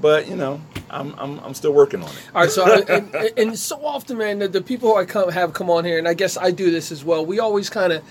But 0.00 0.26
you 0.26 0.36
know, 0.36 0.60
I'm, 0.90 1.14
I'm, 1.18 1.38
I'm 1.40 1.54
still 1.54 1.72
working 1.72 2.02
on 2.02 2.08
it. 2.08 2.28
All 2.34 2.40
right, 2.40 2.50
so 2.50 2.64
I, 2.88 2.96
and, 2.96 3.14
and, 3.36 3.58
so 3.58 3.84
often, 3.84 4.16
man, 4.18 4.38
the, 4.38 4.48
the 4.48 4.62
people 4.62 4.96
I 4.96 5.04
come 5.04 5.30
have 5.30 5.52
come 5.52 5.68
on 5.68 5.84
here, 5.84 5.98
and 5.98 6.08
I 6.08 6.14
guess 6.14 6.36
I 6.36 6.50
do 6.50 6.70
this 6.70 6.90
as 6.90 7.04
well. 7.04 7.24
We 7.24 7.40
always 7.40 7.68
kind 7.68 7.92
of 7.92 8.02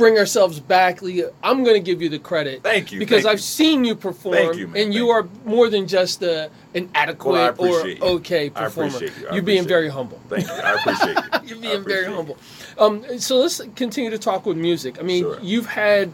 bring 0.00 0.18
ourselves 0.18 0.58
back. 0.58 1.00
I'm 1.42 1.62
going 1.62 1.74
to 1.74 1.80
give 1.80 2.02
you 2.02 2.08
the 2.08 2.18
credit. 2.18 2.62
Thank 2.62 2.90
you. 2.92 2.98
Because 2.98 3.22
thank 3.22 3.34
I've 3.34 3.40
seen 3.40 3.84
you 3.84 3.94
perform, 3.94 4.58
you, 4.58 4.72
and 4.74 4.92
you 4.92 5.10
are 5.10 5.28
more 5.44 5.68
than 5.68 5.86
just 5.86 6.22
a, 6.22 6.50
an 6.74 6.90
adequate 6.94 7.58
well, 7.58 7.72
or 7.72 7.86
you. 7.86 8.02
okay 8.02 8.50
performer. 8.50 8.98
You. 8.98 9.10
You're 9.32 9.42
being 9.42 9.66
very 9.66 9.88
humble. 9.88 10.20
Thank 10.28 10.46
you. 10.46 10.52
I 10.52 10.74
appreciate 10.74 11.16
you. 11.16 11.40
You're 11.50 11.62
being 11.62 11.84
very 11.84 12.06
humble. 12.06 12.38
Um, 12.78 13.18
so 13.18 13.36
let's 13.36 13.60
continue 13.76 14.10
to 14.10 14.18
talk 14.18 14.46
with 14.46 14.56
music. 14.56 14.98
I 14.98 15.02
mean, 15.02 15.24
sure. 15.24 15.38
you've 15.40 15.66
had 15.66 16.12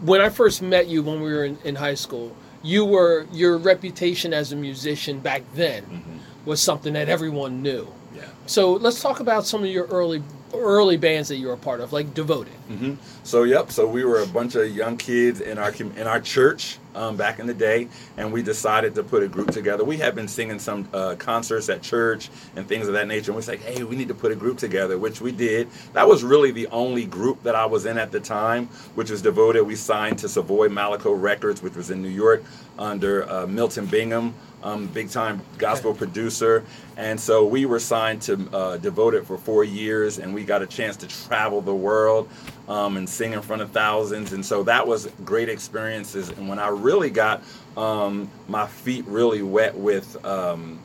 when 0.00 0.20
I 0.20 0.28
first 0.28 0.60
met 0.62 0.86
you 0.86 1.02
when 1.02 1.20
we 1.22 1.32
were 1.32 1.44
in, 1.44 1.58
in 1.64 1.74
high 1.76 1.94
school. 1.94 2.36
You 2.62 2.84
were 2.84 3.26
your 3.30 3.58
reputation 3.58 4.32
as 4.32 4.52
a 4.52 4.56
musician 4.56 5.20
back 5.20 5.42
then 5.54 5.82
mm-hmm. 5.82 6.18
was 6.46 6.62
something 6.62 6.94
that 6.94 7.10
everyone 7.10 7.62
knew. 7.62 7.86
Yeah. 8.14 8.22
So 8.46 8.72
let's 8.72 9.02
talk 9.02 9.20
about 9.20 9.46
some 9.46 9.62
of 9.62 9.68
your 9.68 9.86
early 9.86 10.22
early 10.58 10.96
bands 10.96 11.28
that 11.28 11.36
you 11.36 11.48
were 11.48 11.54
a 11.54 11.58
part 11.58 11.80
of, 11.80 11.92
like 11.92 12.14
Devoted. 12.14 12.52
Mm-hmm. 12.70 12.94
So 13.24 13.42
yep, 13.44 13.70
so 13.70 13.86
we 13.86 14.04
were 14.04 14.22
a 14.22 14.26
bunch 14.26 14.54
of 14.54 14.74
young 14.74 14.96
kids 14.96 15.40
in 15.40 15.58
our 15.58 15.72
in 15.72 16.06
our 16.06 16.20
church 16.20 16.78
um, 16.94 17.16
back 17.16 17.38
in 17.38 17.46
the 17.46 17.54
day, 17.54 17.88
and 18.16 18.32
we 18.32 18.42
decided 18.42 18.94
to 18.94 19.02
put 19.02 19.22
a 19.22 19.28
group 19.28 19.50
together. 19.50 19.84
We 19.84 19.96
had 19.96 20.14
been 20.14 20.28
singing 20.28 20.58
some 20.58 20.88
uh, 20.92 21.16
concerts 21.16 21.68
at 21.68 21.82
church 21.82 22.30
and 22.56 22.66
things 22.66 22.86
of 22.86 22.94
that 22.94 23.08
nature, 23.08 23.30
and 23.30 23.36
we 23.36 23.38
was 23.38 23.48
like, 23.48 23.62
hey, 23.62 23.82
we 23.84 23.96
need 23.96 24.08
to 24.08 24.14
put 24.14 24.32
a 24.32 24.36
group 24.36 24.58
together, 24.58 24.98
which 24.98 25.20
we 25.20 25.32
did. 25.32 25.68
That 25.92 26.06
was 26.06 26.22
really 26.22 26.50
the 26.50 26.66
only 26.68 27.04
group 27.04 27.42
that 27.42 27.54
I 27.54 27.66
was 27.66 27.86
in 27.86 27.98
at 27.98 28.12
the 28.12 28.20
time, 28.20 28.66
which 28.94 29.10
was 29.10 29.22
Devoted. 29.22 29.64
We 29.64 29.76
signed 29.76 30.18
to 30.18 30.28
Savoy 30.28 30.68
Malaco 30.68 31.20
Records, 31.20 31.62
which 31.62 31.74
was 31.74 31.90
in 31.90 32.02
New 32.02 32.08
York 32.08 32.44
under 32.78 33.28
uh, 33.30 33.46
Milton 33.46 33.86
Biggham 33.86 34.34
um, 34.64 34.86
big 34.86 35.10
time 35.10 35.42
gospel 35.58 35.90
okay. 35.90 35.98
producer. 35.98 36.64
And 36.96 37.20
so 37.20 37.44
we 37.44 37.66
were 37.66 37.78
signed 37.78 38.22
to 38.22 38.48
uh, 38.52 38.76
Devoted 38.78 39.26
for 39.26 39.36
four 39.38 39.62
years, 39.62 40.18
and 40.18 40.34
we 40.34 40.44
got 40.44 40.62
a 40.62 40.66
chance 40.66 40.96
to 40.98 41.06
travel 41.06 41.60
the 41.60 41.74
world 41.74 42.28
um, 42.68 42.96
and 42.96 43.08
sing 43.08 43.32
in 43.32 43.42
front 43.42 43.62
of 43.62 43.70
thousands. 43.70 44.32
And 44.32 44.44
so 44.44 44.62
that 44.64 44.86
was 44.86 45.08
great 45.24 45.48
experiences. 45.48 46.30
And 46.30 46.48
when 46.48 46.58
I 46.58 46.68
really 46.68 47.10
got 47.10 47.42
um, 47.76 48.30
my 48.48 48.66
feet 48.66 49.04
really 49.06 49.42
wet 49.42 49.76
with 49.76 50.24
um, 50.24 50.80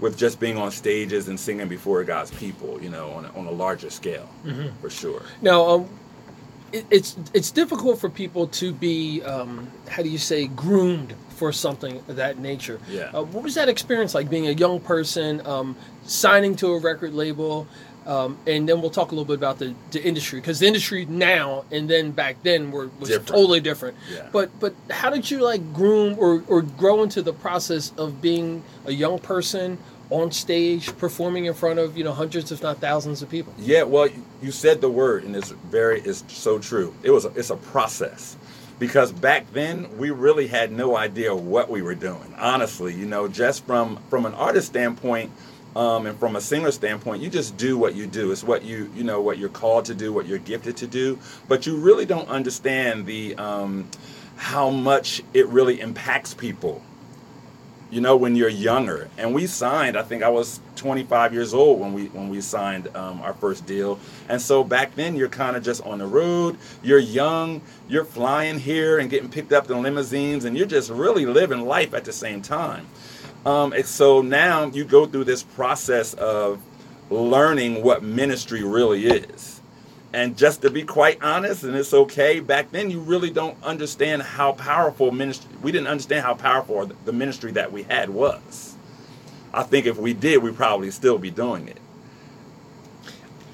with 0.00 0.18
just 0.18 0.40
being 0.40 0.56
on 0.56 0.70
stages 0.70 1.28
and 1.28 1.38
singing 1.38 1.68
before 1.68 2.02
God's 2.04 2.30
people, 2.32 2.82
you 2.82 2.90
know, 2.90 3.10
on 3.12 3.24
a, 3.24 3.38
on 3.38 3.46
a 3.46 3.50
larger 3.50 3.90
scale, 3.90 4.28
mm-hmm. 4.44 4.76
for 4.80 4.90
sure. 4.90 5.22
Now, 5.40 5.68
um, 5.68 5.88
it's 6.90 7.16
it's 7.32 7.50
difficult 7.50 8.00
for 8.00 8.08
people 8.08 8.48
to 8.48 8.72
be 8.72 9.22
um, 9.22 9.70
how 9.88 10.02
do 10.02 10.08
you 10.08 10.18
say 10.18 10.46
groomed 10.46 11.14
for 11.34 11.52
something 11.52 11.98
of 12.08 12.16
that 12.16 12.38
nature. 12.38 12.80
Yeah. 12.88 13.10
Uh, 13.12 13.22
what 13.22 13.42
was 13.42 13.54
that 13.56 13.68
experience 13.68 14.14
like 14.14 14.30
being 14.30 14.46
a 14.46 14.52
young 14.52 14.80
person, 14.80 15.44
um, 15.46 15.76
signing 16.04 16.56
to 16.56 16.68
a 16.68 16.78
record 16.78 17.12
label? 17.12 17.66
Um, 18.06 18.38
and 18.46 18.68
then 18.68 18.82
we'll 18.82 18.90
talk 18.90 19.12
a 19.12 19.14
little 19.14 19.24
bit 19.24 19.36
about 19.36 19.58
the, 19.58 19.74
the 19.90 20.04
industry 20.04 20.38
because 20.38 20.58
the 20.58 20.66
industry 20.66 21.06
now 21.06 21.64
and 21.70 21.88
then 21.88 22.10
back 22.10 22.42
then 22.42 22.70
were 22.70 22.90
was 23.00 23.08
different. 23.08 23.28
totally 23.28 23.60
different. 23.60 23.96
Yeah. 24.12 24.28
But 24.30 24.50
but 24.60 24.74
how 24.90 25.08
did 25.10 25.30
you 25.30 25.42
like 25.42 25.72
groom 25.72 26.16
or, 26.18 26.44
or 26.46 26.62
grow 26.62 27.02
into 27.02 27.22
the 27.22 27.32
process 27.32 27.92
of 27.96 28.20
being 28.20 28.62
a 28.84 28.92
young 28.92 29.18
person 29.18 29.78
on 30.20 30.30
stage 30.32 30.84
performing 31.04 31.44
in 31.50 31.54
front 31.54 31.78
of 31.78 31.88
you 31.98 32.04
know 32.06 32.12
hundreds 32.22 32.52
if 32.52 32.62
not 32.62 32.78
thousands 32.88 33.22
of 33.22 33.28
people? 33.36 33.52
Yeah, 33.58 33.84
well, 33.94 34.08
you 34.42 34.52
said 34.52 34.80
the 34.80 34.90
word 34.90 35.24
and 35.24 35.34
it's 35.36 35.50
very 35.50 36.00
it's 36.10 36.22
so 36.28 36.58
true. 36.58 36.94
It 37.02 37.10
was 37.10 37.24
a, 37.24 37.30
it's 37.40 37.50
a 37.50 37.56
process 37.74 38.36
because 38.78 39.12
back 39.12 39.42
then 39.52 39.74
we 39.98 40.10
really 40.10 40.46
had 40.48 40.68
no 40.72 40.96
idea 40.96 41.34
what 41.34 41.66
we 41.70 41.80
were 41.82 41.94
doing 41.94 42.34
honestly 42.38 42.92
you 42.92 43.06
know 43.06 43.28
just 43.28 43.64
from 43.66 43.98
from 44.10 44.26
an 44.26 44.34
artist 44.34 44.68
standpoint 44.68 45.30
Um, 45.76 46.06
and 46.06 46.16
from 46.18 46.36
a 46.36 46.40
singer 46.40 46.70
standpoint, 46.70 47.18
you 47.22 47.30
just 47.30 47.56
do 47.56 47.76
what 47.76 47.94
you 47.98 48.06
do. 48.06 48.30
It's 48.32 48.44
what 48.44 48.62
you 48.62 48.78
you 48.94 49.02
know 49.02 49.20
what 49.26 49.38
you're 49.38 49.56
called 49.62 49.84
to 49.86 49.94
do, 49.94 50.12
what 50.12 50.26
you're 50.28 50.44
gifted 50.52 50.76
to 50.82 50.86
do. 50.86 51.18
But 51.48 51.66
you 51.66 51.74
really 51.88 52.06
don't 52.06 52.28
understand 52.28 53.06
the 53.06 53.34
um, 53.48 53.88
how 54.36 54.70
much 54.70 55.22
it 55.32 55.46
really 55.48 55.76
impacts 55.80 56.32
people. 56.34 56.80
You 57.94 58.00
know, 58.00 58.16
when 58.16 58.34
you're 58.34 58.48
younger, 58.48 59.08
and 59.16 59.32
we 59.32 59.46
signed. 59.46 59.96
I 59.96 60.02
think 60.02 60.24
I 60.24 60.28
was 60.28 60.58
25 60.74 61.32
years 61.32 61.54
old 61.54 61.78
when 61.78 61.92
we 61.92 62.06
when 62.06 62.28
we 62.28 62.40
signed 62.40 62.88
um, 62.96 63.20
our 63.20 63.34
first 63.34 63.66
deal. 63.66 64.00
And 64.28 64.42
so 64.42 64.64
back 64.64 64.96
then, 64.96 65.14
you're 65.14 65.28
kind 65.28 65.56
of 65.56 65.62
just 65.62 65.80
on 65.84 65.98
the 65.98 66.06
road. 66.06 66.58
You're 66.82 66.98
young. 66.98 67.62
You're 67.88 68.04
flying 68.04 68.58
here 68.58 68.98
and 68.98 69.08
getting 69.08 69.30
picked 69.30 69.52
up 69.52 69.70
in 69.70 69.80
limousines, 69.80 70.44
and 70.44 70.58
you're 70.58 70.66
just 70.66 70.90
really 70.90 71.24
living 71.24 71.66
life 71.66 71.94
at 71.94 72.04
the 72.04 72.12
same 72.12 72.42
time. 72.42 72.88
Um, 73.46 73.72
and 73.72 73.86
so 73.86 74.22
now 74.22 74.64
you 74.66 74.84
go 74.84 75.06
through 75.06 75.24
this 75.24 75.44
process 75.44 76.14
of 76.14 76.60
learning 77.10 77.84
what 77.84 78.02
ministry 78.02 78.64
really 78.64 79.06
is. 79.06 79.53
And 80.14 80.36
just 80.36 80.62
to 80.62 80.70
be 80.70 80.84
quite 80.84 81.20
honest, 81.24 81.64
and 81.64 81.74
it's 81.74 81.92
okay, 81.92 82.38
back 82.38 82.70
then 82.70 82.88
you 82.88 83.00
really 83.00 83.30
don't 83.30 83.60
understand 83.64 84.22
how 84.22 84.52
powerful 84.52 85.10
ministry, 85.10 85.50
we 85.60 85.72
didn't 85.72 85.88
understand 85.88 86.24
how 86.24 86.34
powerful 86.34 86.88
the 87.04 87.12
ministry 87.12 87.50
that 87.50 87.72
we 87.72 87.82
had 87.82 88.10
was. 88.10 88.76
I 89.52 89.64
think 89.64 89.86
if 89.86 89.96
we 89.96 90.14
did, 90.14 90.40
we'd 90.40 90.54
probably 90.54 90.92
still 90.92 91.18
be 91.18 91.32
doing 91.32 91.66
it. 91.66 91.78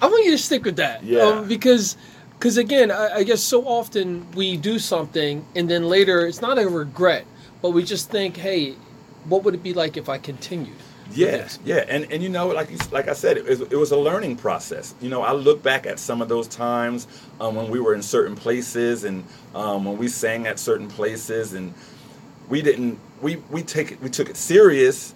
I 0.03 0.07
want 0.09 0.27
you 0.27 0.33
to 0.33 0.39
stick 0.39 0.67
with 0.67 0.77
that. 0.77 1.03
Yeah. 1.03 1.23
Um, 1.23 1.49
because, 1.49 1.97
because 2.35 2.59
again, 2.59 2.91
I, 2.91 3.09
I 3.15 3.23
guess 3.23 3.41
so 3.41 3.67
often 3.67 4.31
we 4.33 4.59
do 4.59 4.79
something 4.79 5.43
and 5.57 5.67
then 5.67 5.85
later 5.85 6.27
it's 6.27 6.43
not 6.43 6.59
a 6.59 6.69
regret, 6.69 7.25
but 7.63 7.71
we 7.71 7.85
just 7.85 8.11
think, 8.11 8.37
hey, 8.37 8.75
what 9.25 9.45
would 9.45 9.55
it 9.55 9.63
be 9.63 9.73
like 9.73 9.97
if 9.97 10.11
I 10.11 10.19
continued? 10.19 10.77
With 11.11 11.19
Yeah, 11.19 11.49
yeah, 11.65 11.85
and 11.89 12.11
and 12.11 12.23
you 12.23 12.29
know, 12.29 12.49
like 12.49 12.71
you- 12.71 12.79
like 12.93 13.09
I 13.09 13.13
said, 13.13 13.37
it 13.37 13.45
was, 13.47 13.61
it 13.61 13.77
was 13.77 13.91
a 13.93 13.97
learning 13.97 14.37
process. 14.37 14.95
You 15.01 15.09
know, 15.11 15.23
I 15.23 15.33
look 15.33 15.63
back 15.63 15.87
at 15.87 15.99
some 15.99 16.23
of 16.23 16.29
those 16.29 16.49
times 16.49 17.07
um, 17.41 17.55
when 17.55 17.69
we 17.71 17.81
were 17.81 17.95
in 17.95 18.03
certain 18.03 18.37
places 18.37 19.05
and 19.05 19.25
um, 19.55 19.85
when 19.85 19.99
we 19.99 20.09
sang 20.09 20.47
at 20.47 20.59
certain 20.59 20.89
places, 20.89 21.53
and 21.55 21.75
we 22.49 22.63
didn't 22.63 22.99
we 23.21 23.37
we 23.51 23.63
take 23.63 23.93
it 23.93 24.01
we 24.03 24.09
took 24.09 24.29
it 24.31 24.37
serious, 24.37 25.15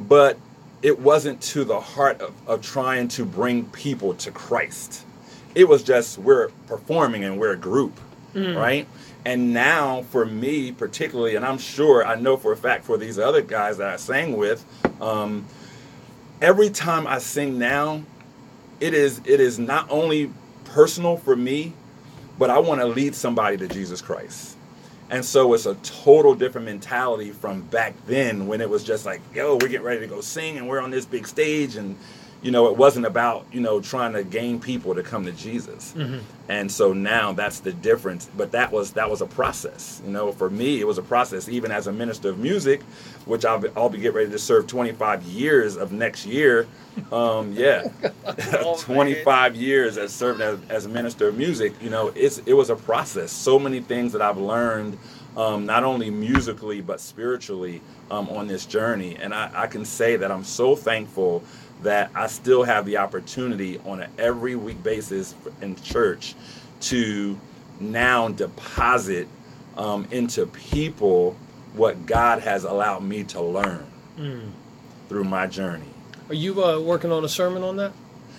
but 0.00 0.38
it 0.82 0.98
wasn't 1.00 1.40
to 1.40 1.64
the 1.64 1.80
heart 1.80 2.20
of, 2.20 2.32
of 2.46 2.60
trying 2.62 3.08
to 3.08 3.24
bring 3.24 3.64
people 3.66 4.14
to 4.14 4.30
Christ. 4.30 5.04
It 5.54 5.66
was 5.66 5.82
just 5.82 6.18
we're 6.18 6.48
performing 6.66 7.24
and 7.24 7.38
we're 7.40 7.52
a 7.52 7.56
group, 7.56 7.98
right? 8.34 8.86
And 9.24 9.52
now 9.54 10.02
for 10.12 10.24
me 10.26 10.70
particularly, 10.70 11.34
and 11.34 11.44
I'm 11.44 11.58
sure 11.58 12.06
I 12.06 12.14
know 12.14 12.36
for 12.36 12.52
a 12.52 12.56
fact 12.56 12.84
for 12.84 12.98
these 12.98 13.18
other 13.18 13.40
guys 13.42 13.78
that 13.78 13.88
I 13.88 13.96
sang 13.96 14.36
with, 14.36 14.64
um, 15.00 15.46
every 16.40 16.70
time 16.70 17.06
I 17.06 17.18
sing 17.18 17.58
now, 17.58 18.02
it 18.80 18.94
is 18.94 19.20
it 19.24 19.40
is 19.40 19.58
not 19.58 19.90
only 19.90 20.30
personal 20.64 21.16
for 21.16 21.34
me, 21.34 21.72
but 22.38 22.50
I 22.50 22.58
want 22.58 22.80
to 22.80 22.86
lead 22.86 23.14
somebody 23.14 23.56
to 23.58 23.68
Jesus 23.68 24.00
Christ. 24.00 24.56
And 25.08 25.24
so 25.24 25.54
it's 25.54 25.66
a 25.66 25.74
total 25.76 26.34
different 26.34 26.66
mentality 26.66 27.30
from 27.30 27.62
back 27.62 27.94
then 28.06 28.48
when 28.48 28.60
it 28.60 28.68
was 28.68 28.82
just 28.82 29.06
like, 29.06 29.20
yo, 29.32 29.54
we're 29.54 29.68
getting 29.68 29.86
ready 29.86 30.00
to 30.00 30.06
go 30.08 30.20
sing 30.20 30.58
and 30.58 30.68
we're 30.68 30.80
on 30.80 30.90
this 30.90 31.06
big 31.06 31.28
stage 31.28 31.76
and 31.76 31.96
you 32.46 32.52
know, 32.52 32.68
it 32.68 32.76
wasn't 32.76 33.04
about, 33.06 33.44
you 33.50 33.60
know, 33.60 33.80
trying 33.80 34.12
to 34.12 34.22
gain 34.22 34.60
people 34.60 34.94
to 34.94 35.02
come 35.02 35.24
to 35.24 35.32
Jesus. 35.32 35.92
And 36.48 36.70
so 36.70 36.92
now 36.92 37.32
that's 37.32 37.58
the 37.58 37.72
difference, 37.72 38.30
but 38.36 38.52
that 38.52 38.70
was 38.70 38.92
that 38.92 39.10
was 39.10 39.20
a 39.20 39.26
process. 39.26 40.00
You 40.06 40.12
know, 40.12 40.30
for 40.30 40.48
me 40.48 40.80
it 40.80 40.86
was 40.86 40.96
a 40.96 41.02
process 41.02 41.48
even 41.48 41.72
as 41.72 41.88
a 41.88 41.92
minister 41.92 42.28
of 42.30 42.38
music, 42.38 42.82
which 43.24 43.44
I'll 43.44 43.58
be, 43.58 43.68
I'll 43.76 43.88
be 43.88 43.98
getting 43.98 44.16
ready 44.16 44.30
to 44.30 44.38
serve 44.38 44.68
25 44.68 45.24
years 45.24 45.76
of 45.76 45.90
next 45.90 46.24
year. 46.24 46.68
Um, 47.10 47.52
yeah. 47.52 47.88
25 48.78 49.56
years 49.56 49.98
as 49.98 50.14
serving 50.14 50.42
as, 50.42 50.60
as 50.70 50.86
a 50.86 50.88
minister 50.88 51.26
of 51.26 51.36
music, 51.36 51.74
you 51.82 51.90
know, 51.90 52.12
it's 52.14 52.38
it 52.46 52.54
was 52.54 52.70
a 52.70 52.76
process. 52.76 53.32
So 53.32 53.58
many 53.58 53.80
things 53.80 54.12
that 54.12 54.22
I've 54.22 54.38
learned, 54.38 54.96
um, 55.36 55.66
not 55.66 55.82
only 55.82 56.10
musically 56.10 56.80
but 56.80 57.00
spiritually, 57.00 57.82
um, 58.10 58.28
on 58.28 58.46
this 58.46 58.66
journey. 58.66 59.16
And 59.16 59.34
I, 59.34 59.50
I 59.52 59.66
can 59.66 59.84
say 59.84 60.16
that 60.16 60.30
I'm 60.30 60.44
so 60.44 60.76
thankful 60.76 61.42
that 61.82 62.10
I 62.14 62.26
still 62.26 62.62
have 62.64 62.86
the 62.86 62.98
opportunity 62.98 63.78
on 63.84 64.00
an 64.00 64.10
every 64.18 64.56
week 64.56 64.82
basis 64.82 65.34
in 65.60 65.76
church 65.76 66.34
to 66.82 67.38
now 67.80 68.28
deposit 68.28 69.28
um, 69.76 70.06
into 70.10 70.46
people 70.46 71.36
what 71.74 72.06
God 72.06 72.40
has 72.40 72.64
allowed 72.64 73.02
me 73.02 73.24
to 73.24 73.40
learn 73.42 73.86
through 75.08 75.24
my 75.24 75.46
journey. 75.46 75.84
Are 76.28 76.34
you 76.34 76.64
uh, 76.64 76.80
working 76.80 77.12
on 77.12 77.24
a 77.24 77.28
sermon 77.28 77.62
on 77.62 77.76
that? 77.76 77.92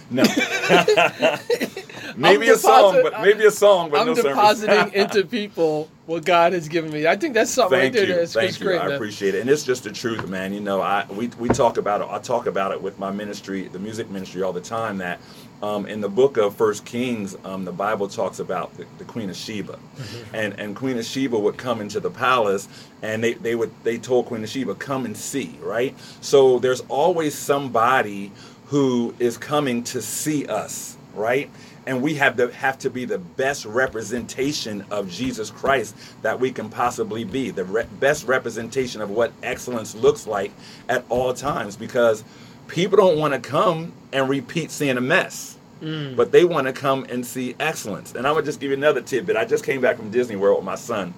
No. 0.10 0.24
maybe 2.18 2.50
a 2.50 2.58
song, 2.58 3.02
but 3.04 3.22
maybe 3.22 3.46
a 3.46 3.52
song, 3.52 3.90
but 3.90 4.02
I'm 4.02 4.08
no 4.08 4.16
sermon. 4.16 4.32
depositing 4.32 4.94
into 4.94 5.26
people 5.26 5.90
what 6.08 6.26
God 6.26 6.54
has 6.54 6.68
given 6.70 6.92
me. 6.92 7.06
I 7.06 7.16
think 7.18 7.36
that's 7.36 7.52
something 7.52 7.78
Thank 7.78 7.94
right 7.94 8.00
there. 8.02 8.10
you, 8.10 8.16
That's, 8.16 8.34
thank 8.34 8.48
that's 8.48 8.60
you. 8.62 8.66
great, 8.68 8.82
I 8.82 8.88
man. 8.88 8.96
appreciate 8.96 9.36
it, 9.36 9.42
and 9.42 9.50
it's 9.50 9.64
just 9.64 9.84
the 9.84 9.92
truth, 9.92 10.28
man. 10.28 10.54
You 10.54 10.62
know, 10.62 10.82
I 10.82 11.06
we 11.12 11.28
we 11.40 11.50
talk 11.50 11.78
about 11.78 12.02
it. 12.02 12.08
I 12.10 12.20
talk 12.20 12.48
about 12.48 12.72
it 12.72 12.82
with 12.82 12.98
my 12.98 13.12
ministry, 13.12 13.68
the 13.68 13.80
music 13.80 14.10
ministry, 14.10 14.42
all 14.42 14.54
the 14.54 14.62
time. 14.62 14.98
That 15.00 15.20
um, 15.62 15.86
in 15.86 16.02
the 16.02 16.10
book 16.10 16.38
of 16.38 16.56
First 16.56 16.86
Kings, 16.86 17.36
um, 17.46 17.66
the 17.66 17.72
Bible 17.74 18.08
talks 18.08 18.40
about 18.40 18.76
the, 18.78 18.86
the 18.98 19.06
Queen 19.06 19.30
of 19.30 19.36
Sheba, 19.36 19.74
Mm-hmm. 19.98 20.36
and 20.36 20.60
and 20.60 20.76
Queen 20.76 20.98
of 20.98 21.06
Sheba 21.06 21.38
would 21.38 21.58
come 21.58 21.82
into 21.82 22.00
the 22.00 22.12
palace, 22.12 22.68
and 23.02 23.24
they 23.24 23.34
they 23.34 23.56
would 23.56 23.72
they 23.84 23.98
told 24.00 24.28
Queen 24.28 24.44
of 24.44 24.50
Sheba, 24.50 24.76
"Come 24.76 25.06
and 25.06 25.16
see." 25.18 25.60
Right. 25.62 25.96
So 26.22 26.58
there's 26.60 26.82
always 26.90 27.36
somebody 27.36 28.32
who 28.68 29.14
is 29.20 29.38
coming 29.38 29.84
to 29.84 30.02
see 30.02 30.46
us, 30.48 30.98
right? 31.16 31.50
And 31.88 32.02
we 32.04 32.16
have 32.16 32.36
to 32.38 32.52
have 32.52 32.78
to 32.80 32.90
be 32.90 33.06
the 33.06 33.18
best 33.18 33.66
representation 33.66 34.86
of 34.92 35.10
Jesus 35.10 35.50
Christ 35.50 35.96
that 36.22 36.40
we 36.40 36.52
can 36.52 36.70
possibly 36.70 37.24
be, 37.24 37.50
the 37.50 37.64
re- 37.64 37.86
best 38.00 38.28
representation 38.28 39.02
of 39.02 39.10
what 39.10 39.32
excellence 39.42 39.96
looks 39.96 40.28
like 40.28 40.52
at 40.90 41.06
all 41.10 41.34
times, 41.34 41.76
because 41.78 42.24
people 42.68 42.98
don't 42.98 43.18
want 43.18 43.34
to 43.34 43.40
come 43.40 43.94
and 44.12 44.28
repeat 44.30 44.70
seeing 44.70 44.98
a 44.98 45.02
mess. 45.02 45.58
But 45.80 46.32
they 46.32 46.44
want 46.44 46.66
to 46.68 46.74
come 46.74 47.06
and 47.08 47.24
see 47.26 47.56
excellence. 47.60 48.16
And 48.16 48.26
I 48.28 48.32
would 48.32 48.46
just 48.46 48.60
give 48.60 48.72
you 48.72 48.78
another 48.78 49.00
tidbit. 49.02 49.38
I 49.38 49.46
just 49.46 49.64
came 49.64 49.80
back 49.80 49.96
from 49.98 50.10
Disney 50.12 50.36
World 50.36 50.58
with 50.58 50.66
my 50.66 50.76
son, 50.76 51.14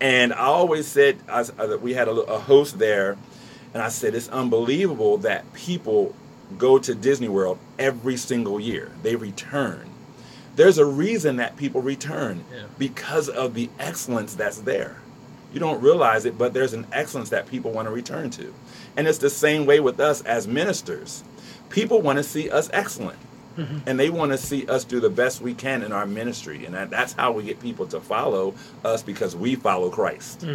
and 0.00 0.32
I 0.34 0.38
always 0.46 0.86
said 0.86 1.16
I, 1.28 1.40
s- 1.40 1.52
uh, 1.58 1.66
that 1.68 1.80
we 1.80 1.94
had 1.94 2.08
a, 2.08 2.12
a 2.12 2.38
host 2.40 2.78
there, 2.78 3.16
and 3.72 3.80
I 3.82 3.88
said 3.88 4.14
it's 4.16 4.28
unbelievable 4.28 5.18
that 5.18 5.50
people 5.54 6.12
go 6.58 6.78
to 6.80 6.94
Disney 6.94 7.28
World 7.28 7.58
every 7.78 8.16
single 8.16 8.58
year. 8.60 8.90
They 9.02 9.14
return. 9.16 9.88
There's 10.56 10.78
a 10.78 10.84
reason 10.84 11.36
that 11.36 11.56
people 11.56 11.82
return 11.82 12.44
Yeah. 12.52 12.62
because 12.78 13.28
of 13.28 13.54
the 13.54 13.70
excellence 13.78 14.34
that's 14.34 14.58
there. 14.58 14.96
You 15.52 15.60
don't 15.60 15.80
realize 15.82 16.24
it, 16.24 16.36
but 16.36 16.52
there's 16.52 16.72
an 16.72 16.86
excellence 16.92 17.28
that 17.30 17.46
people 17.48 17.70
want 17.70 17.86
to 17.86 17.92
return 17.94 18.30
to. 18.30 18.52
And 18.96 19.06
it's 19.06 19.18
the 19.18 19.30
same 19.30 19.66
way 19.66 19.80
with 19.80 20.00
us 20.00 20.20
as 20.22 20.46
ministers. 20.48 21.22
People 21.70 22.02
want 22.02 22.18
to 22.18 22.22
see 22.24 22.50
us 22.50 22.68
excellent. 22.72 23.18
And 23.86 23.98
they 23.98 24.10
want 24.10 24.32
to 24.32 24.38
see 24.38 24.66
us 24.66 24.84
do 24.84 25.00
the 25.00 25.10
best 25.10 25.40
we 25.40 25.54
can 25.54 25.82
in 25.82 25.92
our 25.92 26.06
ministry. 26.06 26.64
And 26.64 26.74
that, 26.74 26.90
that's 26.90 27.12
how 27.12 27.32
we 27.32 27.44
get 27.44 27.60
people 27.60 27.86
to 27.88 28.00
follow 28.00 28.54
us 28.84 29.02
because 29.02 29.36
we 29.36 29.54
follow 29.54 29.90
Christ. 29.90 30.46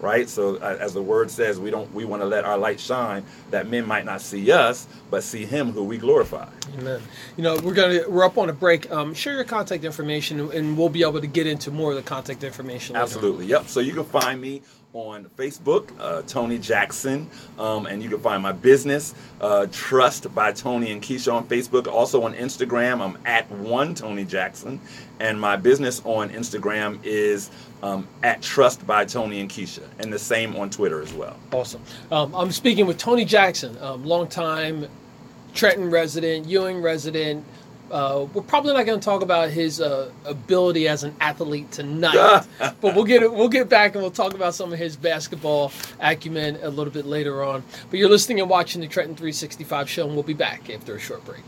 Right? 0.00 0.28
So 0.28 0.56
as 0.56 0.94
the 0.94 1.02
word 1.02 1.30
says, 1.30 1.58
we 1.58 1.70
don't 1.70 1.92
we 1.92 2.04
want 2.04 2.22
to 2.22 2.26
let 2.26 2.44
our 2.44 2.56
light 2.56 2.78
shine 2.78 3.24
that 3.50 3.68
men 3.68 3.84
might 3.86 4.04
not 4.04 4.20
see 4.20 4.52
us, 4.52 4.86
but 5.10 5.22
see 5.24 5.44
him 5.44 5.72
who 5.72 5.82
we 5.82 5.98
glorify. 5.98 6.48
Amen. 6.78 7.00
You 7.36 7.42
know, 7.42 7.56
we're 7.56 7.74
gonna 7.74 8.00
we're 8.08 8.24
up 8.24 8.38
on 8.38 8.48
a 8.48 8.52
break. 8.52 8.90
Um, 8.92 9.12
share 9.12 9.34
your 9.34 9.44
contact 9.44 9.84
information, 9.84 10.52
and 10.52 10.78
we'll 10.78 10.88
be 10.88 11.02
able 11.02 11.20
to 11.20 11.26
get 11.26 11.46
into 11.46 11.70
more 11.70 11.90
of 11.90 11.96
the 11.96 12.02
contact 12.02 12.44
information. 12.44 12.94
later. 12.94 13.02
Absolutely. 13.02 13.46
Yep. 13.46 13.66
So 13.68 13.80
you 13.80 13.92
can 13.92 14.04
find 14.04 14.40
me 14.40 14.62
on 14.94 15.26
Facebook, 15.36 15.90
uh, 16.00 16.22
Tony 16.22 16.58
Jackson, 16.58 17.28
um, 17.58 17.86
and 17.86 18.02
you 18.02 18.08
can 18.08 18.20
find 18.20 18.42
my 18.42 18.52
business, 18.52 19.14
uh, 19.40 19.66
Trust 19.70 20.34
by 20.34 20.50
Tony 20.52 20.92
and 20.92 21.02
Keisha 21.02 21.32
on 21.32 21.46
Facebook. 21.46 21.86
Also 21.86 22.22
on 22.22 22.34
Instagram, 22.34 23.00
I'm 23.00 23.18
at 23.26 23.50
one 23.50 23.94
Tony 23.94 24.24
Jackson, 24.24 24.80
and 25.20 25.38
my 25.38 25.56
business 25.56 26.00
on 26.04 26.30
Instagram 26.30 26.98
is 27.04 27.50
um, 27.82 28.08
at 28.22 28.40
Trust 28.40 28.86
by 28.86 29.04
Tony 29.04 29.40
and 29.40 29.50
Keisha, 29.50 29.82
and 29.98 30.12
the 30.12 30.18
same 30.18 30.56
on 30.56 30.70
Twitter 30.70 31.02
as 31.02 31.12
well. 31.12 31.36
Awesome. 31.52 31.82
Um, 32.10 32.34
I'm 32.34 32.50
speaking 32.50 32.86
with 32.86 32.96
Tony 32.96 33.26
Jackson, 33.26 33.76
um, 33.82 34.04
longtime 34.04 34.88
Trenton 35.54 35.90
resident, 35.90 36.46
Ewing 36.46 36.80
resident. 36.80 37.44
Uh, 37.90 38.26
we're 38.34 38.42
probably 38.42 38.74
not 38.74 38.84
going 38.84 38.98
to 38.98 39.04
talk 39.04 39.22
about 39.22 39.50
his 39.50 39.80
uh, 39.80 40.10
ability 40.24 40.88
as 40.88 41.04
an 41.04 41.14
athlete 41.20 41.70
tonight, 41.72 42.46
but 42.58 42.94
we'll 42.94 43.04
get 43.04 43.20
we'll 43.32 43.48
get 43.48 43.68
back 43.68 43.94
and 43.94 44.02
we'll 44.02 44.10
talk 44.10 44.34
about 44.34 44.54
some 44.54 44.72
of 44.72 44.78
his 44.78 44.96
basketball 44.96 45.72
acumen 46.00 46.58
a 46.62 46.68
little 46.68 46.92
bit 46.92 47.06
later 47.06 47.42
on. 47.42 47.62
But 47.90 47.98
you're 47.98 48.10
listening 48.10 48.40
and 48.40 48.50
watching 48.50 48.80
the 48.80 48.88
Trenton 48.88 49.16
365 49.16 49.88
show, 49.88 50.06
and 50.06 50.14
we'll 50.14 50.22
be 50.22 50.34
back 50.34 50.68
after 50.70 50.94
a 50.94 51.00
short 51.00 51.24
break. 51.24 51.44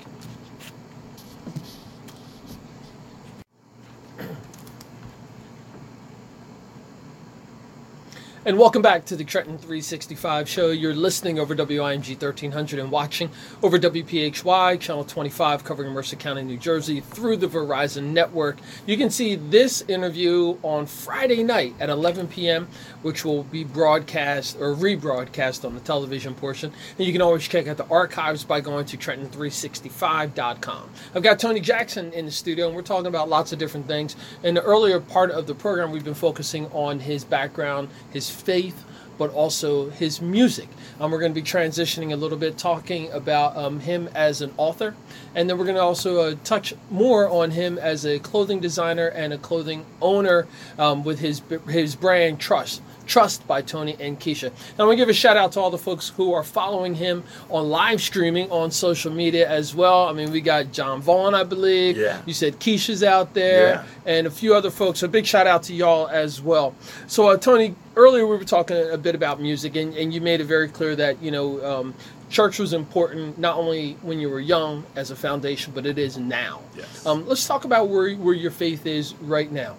And 8.43 8.59
welcome 8.59 8.81
back 8.81 9.05
to 9.05 9.17
the 9.17 9.25
Trenton 9.25 9.59
365 9.59 10.49
show. 10.49 10.71
You're 10.71 10.95
listening 10.95 11.39
over 11.39 11.55
WIMG 11.55 12.13
1300 12.13 12.79
and 12.81 12.91
watching 12.91 13.29
over 13.63 13.79
WPHY, 13.79 14.81
Channel 14.81 15.05
25, 15.05 15.63
covering 15.63 15.93
Mercer 15.93 16.17
County, 16.17 16.43
New 16.43 16.57
Jersey, 16.57 17.01
through 17.01 17.37
the 17.37 17.49
Verizon 17.49 18.15
network. 18.15 18.57
You 18.87 18.97
can 18.97 19.11
see 19.11 19.35
this 19.35 19.83
interview 19.89 20.57
on 20.63 20.87
Friday 20.87 21.43
night 21.43 21.75
at 21.79 21.91
11 21.91 22.29
p.m., 22.29 22.69
which 23.03 23.25
will 23.25 23.45
be 23.45 23.65
broadcast 23.65 24.57
or 24.61 24.75
rebroadcast 24.75 25.65
on 25.65 25.75
the 25.75 25.81
television 25.81 26.35
portion. 26.35 26.73
And 26.99 27.07
you 27.07 27.13
can 27.13 27.23
always 27.23 27.47
check 27.47 27.67
out 27.67 27.77
the 27.77 27.87
archives 27.89 28.45
by 28.45 28.61
going 28.61 28.87
to 28.87 28.97
Trenton365.com. 28.97 30.91
I've 31.15 31.23
got 31.23 31.39
Tony 31.39 31.61
Jackson 31.61 32.13
in 32.13 32.27
the 32.27 32.33
studio, 32.33 32.67
and 32.67 32.77
we're 32.77 32.83
talking 32.83 33.07
about 33.07 33.29
lots 33.29 33.53
of 33.53 33.59
different 33.59 33.87
things. 33.87 34.17
In 34.43 34.55
the 34.55 34.63
earlier 34.63 35.01
part 35.01 35.31
of 35.31 35.47
the 35.47 35.55
program, 35.55 35.91
we've 35.91 36.05
been 36.05 36.15
focusing 36.15 36.67
on 36.73 37.01
his 37.01 37.25
background, 37.25 37.89
his 38.11 38.31
faith, 38.31 38.85
but 39.21 39.31
also 39.35 39.91
his 39.91 40.23
music. 40.23 40.67
Um, 40.99 41.11
we're 41.11 41.21
going 41.21 41.35
to 41.35 41.39
be 41.39 41.47
transitioning 41.47 42.11
a 42.11 42.17
little 42.17 42.39
bit, 42.39 42.57
talking 42.57 43.13
about 43.13 43.55
um, 43.55 43.81
him 43.81 44.09
as 44.15 44.41
an 44.41 44.55
author, 44.57 44.95
and 45.35 45.49
then 45.49 45.59
we're 45.59 45.67
going 45.67 45.77
to 45.77 45.83
also 45.83 46.21
uh, 46.21 46.37
touch 46.43 46.73
more 46.91 47.29
on 47.29 47.51
him 47.51 47.77
as 47.77 48.07
a 48.07 48.19
clothing 48.19 48.61
designer 48.61 49.09
and 49.09 49.35
a 49.35 49.37
clothing 49.37 49.85
owner 50.01 50.47
um, 50.79 51.05
with 51.05 51.21
his 51.21 51.43
his 51.69 51.95
brand 51.95 52.41
Trust. 52.41 52.81
Trust 53.11 53.45
by 53.49 53.61
Tony 53.61 53.97
and 53.99 54.21
Keisha. 54.21 54.45
Now, 54.45 54.51
I'm 54.51 54.87
going 54.87 54.97
to 54.97 55.03
give 55.03 55.09
a 55.09 55.13
shout 55.13 55.37
out 55.37 55.51
to 55.53 55.61
all 55.61 55.69
the 55.71 55.77
folks 55.77 56.11
who 56.11 56.33
are 56.33 56.45
following 56.45 56.95
him 56.95 57.25
on 57.49 57.69
live 57.69 58.01
streaming 58.01 58.49
on 58.53 58.71
social 58.71 59.13
media 59.13 59.49
as 59.51 59.75
well. 59.75 60.05
I 60.05 60.13
mean, 60.13 60.31
we 60.31 60.41
got 60.41 60.71
John 60.71 61.03
Vaughn, 61.03 61.35
I 61.35 61.43
believe. 61.43 61.97
Yeah. 61.97 62.23
You 62.25 62.33
said 62.33 62.61
Keisha's 62.61 63.03
out 63.03 63.35
there 63.35 63.69
Yeah. 63.69 63.85
and 64.07 64.29
a 64.29 64.31
few 64.31 64.55
other 64.55 64.71
folks. 64.71 65.01
So 65.01 65.09
big 65.09 65.27
shout 65.27 65.49
out 65.49 65.65
to 65.65 65.75
y'all 65.75 66.07
as 66.07 66.41
well. 66.41 66.73
So, 67.09 67.27
uh, 67.31 67.37
Tony, 67.37 67.75
earlier 67.97 68.29
we 68.29 68.37
were 68.37 68.45
talking 68.45 68.77
a 68.91 68.97
bit 68.97 69.17
about 69.17 69.43
music, 69.43 69.75
and, 69.75 69.93
and 69.97 70.15
you 70.15 70.21
made 70.21 70.41
it 70.41 70.45
very 70.45 70.69
clear 70.69 70.95
that, 70.95 71.21
you 71.21 71.33
know, 71.33 71.65
um, 71.67 71.95
church 72.29 72.61
was 72.61 72.73
important 72.73 73.41
not 73.41 73.57
only 73.57 73.95
when 74.03 74.21
you 74.21 74.31
were 74.31 74.39
young 74.39 74.87
as 74.95 75.11
a 75.11 75.17
foundation, 75.17 75.73
but 75.75 75.85
it 75.85 75.99
is 75.99 76.17
now. 76.17 76.61
Yes. 76.77 77.05
Um, 77.05 77.27
let's 77.27 77.45
talk 77.45 77.65
about 77.65 77.89
where, 77.89 78.15
where 78.15 78.35
your 78.35 78.53
faith 78.53 78.87
is 78.87 79.15
right 79.15 79.51
now. 79.51 79.75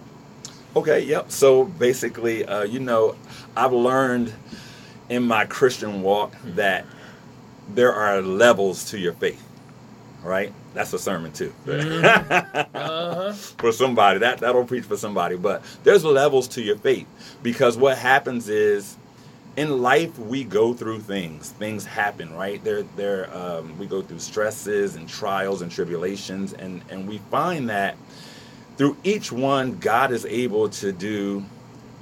Okay, 0.74 1.00
yep. 1.00 1.30
So 1.30 1.64
basically, 1.64 2.44
uh, 2.46 2.62
you 2.62 2.80
know, 2.80 3.16
I've 3.56 3.72
learned 3.72 4.32
in 5.10 5.22
my 5.24 5.44
Christian 5.44 6.02
walk 6.02 6.34
that 6.44 6.86
there 7.74 7.92
are 7.92 8.22
levels 8.22 8.90
to 8.90 8.98
your 8.98 9.12
faith, 9.12 9.42
right? 10.22 10.52
That's 10.74 10.92
a 10.94 10.98
sermon 10.98 11.32
too. 11.32 11.52
Uh-huh. 12.74 13.32
for 13.32 13.72
somebody. 13.72 14.18
That 14.20 14.38
that'll 14.38 14.64
preach 14.64 14.84
for 14.84 14.96
somebody. 14.96 15.36
But 15.36 15.62
there's 15.84 16.04
levels 16.04 16.48
to 16.48 16.62
your 16.62 16.76
faith 16.76 17.06
because 17.42 17.76
what 17.76 17.98
happens 17.98 18.48
is 18.48 18.96
in 19.56 19.82
life 19.82 20.18
we 20.18 20.44
go 20.44 20.72
through 20.72 21.00
things. 21.00 21.50
Things 21.50 21.84
happen, 21.84 22.34
right? 22.34 22.62
There 22.64 22.82
there 22.96 23.34
um, 23.36 23.78
we 23.78 23.86
go 23.86 24.02
through 24.02 24.18
stresses 24.20 24.96
and 24.96 25.08
trials 25.08 25.62
and 25.62 25.70
tribulations, 25.70 26.54
and 26.54 26.82
and 26.90 27.06
we 27.06 27.18
find 27.30 27.68
that 27.68 27.96
through 28.82 28.96
each 29.04 29.30
one, 29.30 29.78
God 29.78 30.10
is 30.10 30.26
able 30.26 30.68
to 30.70 30.90
do. 30.90 31.44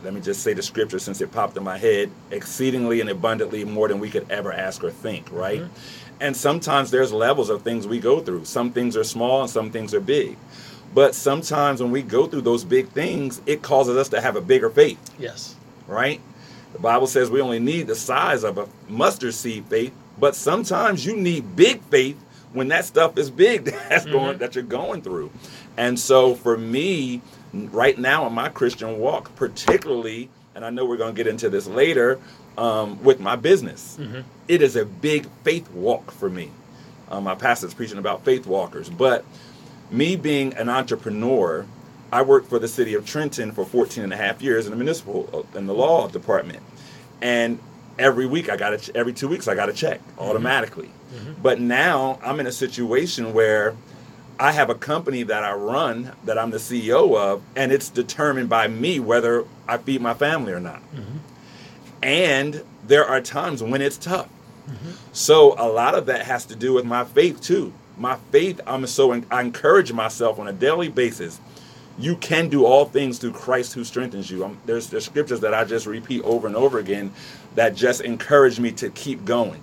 Let 0.03 0.15
me 0.15 0.23
just 0.23 0.43
say 0.43 0.55
the 0.55 0.63
scripture 0.63 0.99
since 0.99 1.21
it 1.21 1.31
popped 1.31 1.59
in 1.59 1.63
my 1.63 1.77
head 1.77 2.11
exceedingly 2.31 3.03
and 3.03 3.11
abundantly 3.11 3.65
more 3.67 3.87
than 3.87 4.01
we 4.01 4.09
could 4.09 4.27
ever 4.31 4.51
ask 4.51 4.83
or 4.83 4.91
think, 4.91 5.31
right? 5.31 5.61
Mm-hmm. 5.61 6.23
And 6.23 6.35
sometimes 6.35 6.91
there's 6.91 7.13
levels 7.13 7.51
of 7.51 7.61
things 7.61 7.87
we 7.87 8.01
go 8.01 8.21
through. 8.21 8.47
Some 8.47 8.73
things 8.73 8.97
are 8.97 9.05
small 9.05 9.43
and 9.43 9.51
some 9.51 9.71
things 9.71 9.93
are 9.93 10.01
big. 10.01 10.39
But 10.95 11.15
sometimes 11.15 11.83
when 11.83 11.91
we 11.91 12.01
go 12.01 12.27
through 12.27 12.41
those 12.41 12.65
big 12.65 12.89
things, 12.89 13.43
it 13.45 13.61
causes 13.61 13.99
us 13.99 14.09
to 14.09 14.23
have 14.23 14.37
a 14.37 14.41
bigger 14.41 14.71
faith, 14.71 14.99
Yes. 15.19 15.57
right? 15.87 16.19
The 16.73 16.79
Bible 16.79 17.09
says 17.09 17.29
we 17.29 17.43
only 17.43 17.59
need 17.59 17.89
the 17.89 17.95
size 17.95 18.43
of 18.43 18.57
a 18.57 18.67
mustard 18.89 19.35
seed 19.35 19.67
faith, 19.67 19.93
but 20.19 20.35
sometimes 20.35 21.05
you 21.05 21.15
need 21.15 21.55
big 21.57 21.83
faith 21.91 22.17
when 22.53 22.69
that 22.69 22.85
stuff 22.85 23.17
is 23.19 23.31
big 23.31 23.65
that's 23.89 24.05
going 24.07 24.39
that 24.39 24.55
you're 24.55 24.65
going 24.65 25.03
through. 25.03 25.31
And 25.77 25.99
so 25.99 26.35
for 26.35 26.57
me, 26.57 27.23
right 27.53 27.99
now 27.99 28.27
in 28.27 28.33
my 28.33 28.49
Christian 28.49 28.99
walk, 28.99 29.35
particularly, 29.37 30.31
and 30.55 30.65
I 30.65 30.71
know 30.71 30.85
we're 30.85 30.97
going 30.97 31.15
to 31.15 31.17
get 31.17 31.27
into 31.27 31.49
this 31.49 31.67
later 31.67 32.19
um, 32.59 33.03
with 33.03 33.21
my 33.21 33.37
business, 33.37 33.99
it 34.49 34.63
is 34.63 34.77
a 34.77 34.85
big 34.85 35.27
faith 35.45 35.71
walk 35.71 36.11
for 36.11 36.29
me. 36.29 36.51
Um, 37.11 37.25
my 37.25 37.35
pastor's 37.35 37.75
preaching 37.75 37.99
about 37.99 38.25
faith 38.25 38.47
walkers, 38.47 38.89
but 38.89 39.25
me 39.91 40.17
being 40.17 40.55
an 40.55 40.69
entrepreneur, 40.69 41.67
I 42.13 42.23
worked 42.23 42.49
for 42.49 42.59
the 42.59 42.69
city 42.69 42.95
of 42.95 43.07
Trenton 43.07 43.53
for 43.53 43.65
14 43.65 44.05
and 44.05 44.13
a 44.13 44.17
half 44.17 44.43
years 44.43 44.67
in 44.67 44.71
the 44.71 44.77
municipal 44.77 45.47
in 45.55 45.67
the 45.67 45.75
law 45.75 46.09
department. 46.09 46.61
And 47.21 47.59
every 48.01 48.27
week 48.27 48.49
I 48.49 48.57
got 48.57 48.73
a 48.73 48.79
ch- 48.79 48.91
every 48.95 49.13
2 49.13 49.29
weeks 49.29 49.47
I 49.47 49.55
got 49.55 49.69
a 49.69 49.73
check 49.73 50.01
mm-hmm. 50.01 50.21
automatically. 50.21 50.91
Mm-hmm. 51.15 51.43
But 51.43 51.61
now 51.61 52.19
I'm 52.25 52.41
in 52.41 52.47
a 52.47 52.53
situation 52.53 53.33
where 53.33 53.77
I 54.39 54.53
have 54.53 54.71
a 54.71 54.75
company 54.75 55.23
that 55.25 55.45
I 55.45 55.53
run 55.53 56.13
that 56.25 56.39
I'm 56.39 56.51
the 56.51 56.59
CEO 56.59 57.17
of 57.17 57.43
and 57.55 57.71
it's 57.71 57.89
determined 57.89 58.49
by 58.49 58.67
me 58.69 58.99
whether 58.99 59.45
I 59.69 59.79
feed 59.79 60.01
my 60.01 60.15
family 60.15 60.53
or 60.53 60.61
not. 60.61 60.81
Mm-hmm. 60.95 61.19
And 62.03 62.65
there 62.87 63.07
are 63.07 63.21
times 63.21 63.63
when 63.63 63.83
it's 63.83 63.99
tough. 63.99 64.29
So 65.13 65.55
a 65.59 65.69
lot 65.69 65.95
of 65.95 66.07
that 66.07 66.27
has 66.27 66.45
to 66.47 66.57
do 66.57 66.73
with 66.73 66.85
my 66.85 67.05
faith 67.05 67.41
too. 67.41 67.73
My 67.97 68.17
faith, 68.31 68.61
I'm 68.67 68.87
so 68.87 69.13
I 69.31 69.41
encourage 69.41 69.93
myself 69.93 70.39
on 70.39 70.49
a 70.49 70.53
daily 70.53 70.89
basis. 70.89 71.41
You 71.99 72.17
can 72.17 72.49
do 72.49 72.65
all 72.65 72.87
things 72.87 73.19
through 73.19 73.33
Christ 73.33 73.75
who 73.75 73.85
strengthens 73.85 74.31
you. 74.31 74.45
Um 74.45 74.59
there's 74.67 74.89
there's 74.89 75.05
scriptures 75.05 75.41
that 75.41 75.55
I 75.55 75.65
just 75.65 75.87
repeat 75.87 76.23
over 76.23 76.47
and 76.47 76.57
over 76.57 76.79
again 76.79 77.13
that 77.55 77.75
just 77.75 78.01
encouraged 78.01 78.61
me 78.61 78.73
to 78.73 78.91
keep 78.91 79.25
going. 79.25 79.63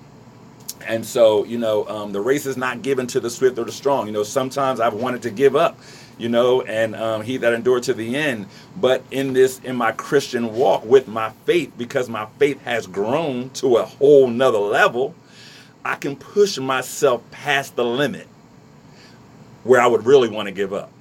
And 0.86 1.06
so, 1.06 1.44
you 1.44 1.58
know, 1.58 1.88
um, 1.88 2.12
the 2.12 2.22
race 2.22 2.46
is 2.46 2.58
not 2.58 2.82
given 2.82 3.08
to 3.08 3.20
the 3.20 3.30
swift 3.30 3.58
or 3.60 3.66
the 3.66 3.72
strong. 3.72 4.08
You 4.08 4.14
know, 4.14 4.24
sometimes 4.24 4.80
I've 4.80 4.94
wanted 4.94 5.22
to 5.24 5.32
give 5.32 5.56
up, 5.56 5.80
you 6.18 6.30
know, 6.30 6.62
and 6.62 6.96
um, 6.96 7.22
he 7.22 7.38
that 7.38 7.54
endured 7.54 7.84
to 7.84 7.94
the 7.94 8.16
end. 8.16 8.48
But 8.78 9.04
in 9.12 9.34
this, 9.34 9.60
in 9.60 9.76
my 9.76 9.92
Christian 9.92 10.54
walk 10.56 10.86
with 10.86 11.08
my 11.08 11.32
faith, 11.46 11.74
because 11.78 12.08
my 12.10 12.26
faith 12.40 12.62
has 12.62 12.88
grown 12.88 13.50
to 13.52 13.78
a 13.78 13.86
whole 13.86 14.28
nother 14.28 14.60
level, 14.60 15.14
I 15.84 15.96
can 15.96 16.16
push 16.16 16.58
myself 16.58 17.22
past 17.32 17.76
the 17.76 17.86
limit 17.86 18.28
where 19.64 19.82
I 19.82 19.88
would 19.88 20.06
really 20.06 20.30
want 20.30 20.48
to 20.48 20.54
give 20.54 20.74
up. 20.74 20.92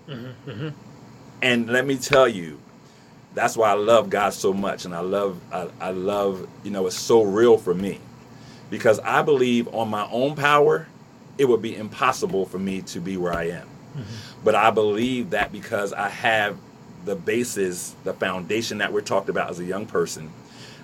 And 1.42 1.68
let 1.68 1.86
me 1.86 1.96
tell 1.96 2.26
you, 2.28 2.58
that's 3.36 3.54
why 3.54 3.70
I 3.70 3.74
love 3.74 4.08
God 4.08 4.32
so 4.32 4.54
much, 4.54 4.86
and 4.86 4.94
I 4.94 5.00
love, 5.00 5.38
I, 5.52 5.68
I 5.78 5.90
love, 5.90 6.48
you 6.64 6.70
know, 6.70 6.86
it's 6.86 6.96
so 6.96 7.22
real 7.22 7.58
for 7.58 7.74
me 7.74 8.00
because 8.70 8.98
I 9.00 9.20
believe 9.20 9.68
on 9.74 9.88
my 9.88 10.08
own 10.10 10.34
power, 10.34 10.88
it 11.36 11.44
would 11.44 11.60
be 11.60 11.76
impossible 11.76 12.46
for 12.46 12.58
me 12.58 12.80
to 12.82 12.98
be 12.98 13.18
where 13.18 13.34
I 13.34 13.48
am. 13.48 13.66
Mm-hmm. 13.66 14.42
But 14.42 14.54
I 14.54 14.70
believe 14.70 15.30
that 15.30 15.52
because 15.52 15.92
I 15.92 16.08
have 16.08 16.56
the 17.04 17.14
basis, 17.14 17.94
the 18.04 18.14
foundation 18.14 18.78
that 18.78 18.90
we're 18.90 19.02
talked 19.02 19.28
about 19.28 19.50
as 19.50 19.60
a 19.60 19.64
young 19.64 19.84
person, 19.84 20.30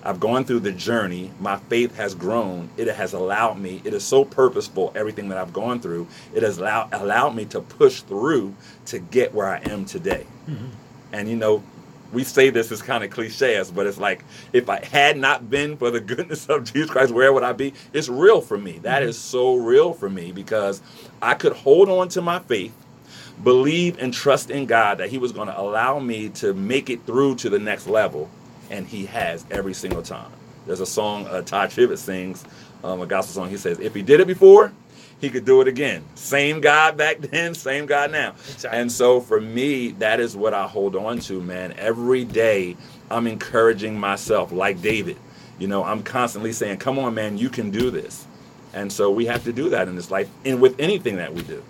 I've 0.03 0.19
gone 0.19 0.45
through 0.45 0.59
the 0.59 0.71
journey. 0.71 1.31
My 1.39 1.57
faith 1.57 1.95
has 1.95 2.13
grown. 2.13 2.69
It 2.77 2.87
has 2.87 3.13
allowed 3.13 3.57
me. 3.57 3.81
It 3.83 3.95
is 3.95 4.03
so 4.03 4.25
purposeful. 4.25 4.91
Everything 4.95 5.29
that 5.29 5.39
I've 5.39 5.53
gone 5.53 5.79
through, 5.79 6.07
it 6.35 6.43
has 6.43 6.59
allowed 6.59 6.93
allowed 6.93 7.35
me 7.35 7.45
to 7.45 7.61
push 7.61 8.01
through 8.01 8.53
to 8.87 8.99
get 8.99 9.33
where 9.33 9.47
I 9.47 9.57
am 9.59 9.85
today. 9.85 10.27
Mm-hmm. 10.47 10.67
And 11.13 11.29
you 11.29 11.35
know, 11.35 11.63
we 12.13 12.23
say 12.23 12.49
this 12.49 12.71
is 12.71 12.81
kind 12.81 13.03
of 13.03 13.09
cliches, 13.11 13.71
but 13.71 13.87
it's 13.87 13.97
like 13.97 14.23
if 14.53 14.69
I 14.69 14.83
had 14.85 15.17
not 15.17 15.49
been 15.49 15.77
for 15.77 15.91
the 15.91 15.99
goodness 16.01 16.47
of 16.47 16.71
Jesus 16.71 16.89
Christ, 16.91 17.13
where 17.13 17.33
would 17.33 17.43
I 17.43 17.53
be? 17.53 17.73
It's 17.93 18.09
real 18.09 18.41
for 18.41 18.57
me. 18.57 18.79
That 18.79 19.03
is 19.03 19.17
so 19.17 19.55
real 19.55 19.93
for 19.93 20.09
me 20.09 20.31
because 20.31 20.81
I 21.21 21.33
could 21.35 21.53
hold 21.53 21.89
on 21.89 22.09
to 22.09 22.21
my 22.21 22.39
faith, 22.39 22.73
believe 23.43 23.97
and 23.99 24.13
trust 24.13 24.49
in 24.51 24.65
God 24.65 24.99
that 24.99 25.09
He 25.09 25.17
was 25.17 25.31
going 25.31 25.47
to 25.47 25.59
allow 25.59 25.99
me 25.99 26.29
to 26.29 26.53
make 26.53 26.89
it 26.89 27.05
through 27.05 27.35
to 27.37 27.49
the 27.49 27.59
next 27.59 27.87
level, 27.87 28.29
and 28.69 28.87
He 28.87 29.05
has 29.07 29.45
every 29.51 29.73
single 29.73 30.03
time. 30.03 30.31
There's 30.67 30.81
a 30.81 30.85
song 30.85 31.27
uh, 31.27 31.41
Todd 31.41 31.71
Tribbett 31.71 31.97
sings, 31.97 32.45
um, 32.83 33.01
a 33.01 33.05
gospel 33.05 33.33
song. 33.43 33.49
He 33.49 33.57
says, 33.57 33.79
"If 33.79 33.95
He 33.95 34.01
did 34.01 34.19
it 34.19 34.27
before, 34.27 34.71
He 35.23 35.29
could 35.29 35.45
do 35.45 35.61
it 35.61 35.67
again. 35.67 36.03
Same 36.15 36.59
God 36.59 36.97
back 36.97 37.17
then, 37.31 37.55
same 37.55 37.85
God 37.85 38.11
now." 38.11 38.31
Exactly. 38.31 38.79
And 38.79 38.91
so 38.91 39.21
for 39.21 39.39
me, 39.39 39.91
that 39.99 40.19
is 40.19 40.35
what 40.35 40.53
I 40.53 40.67
hold 40.67 40.95
on 40.95 41.19
to, 41.19 41.41
man. 41.41 41.73
Every 41.77 42.25
day, 42.25 42.75
I'm 43.09 43.25
encouraging 43.25 43.97
myself, 43.99 44.51
like 44.51 44.81
David. 44.81 45.17
You 45.59 45.67
know, 45.67 45.83
I'm 45.83 46.03
constantly 46.03 46.51
saying, 46.51 46.77
"Come 46.77 46.99
on, 46.99 47.13
man, 47.13 47.37
you 47.37 47.49
can 47.49 47.71
do 47.71 47.89
this." 47.89 48.27
And 48.73 48.91
so 48.91 49.11
we 49.11 49.27
have 49.27 49.43
to 49.45 49.53
do 49.53 49.69
that 49.69 49.87
in 49.87 49.95
this 49.95 50.11
life, 50.11 50.29
and 50.43 50.59
with 50.59 50.79
anything 50.79 51.15
that 51.17 51.33
we 51.33 51.43
do. 51.43 51.63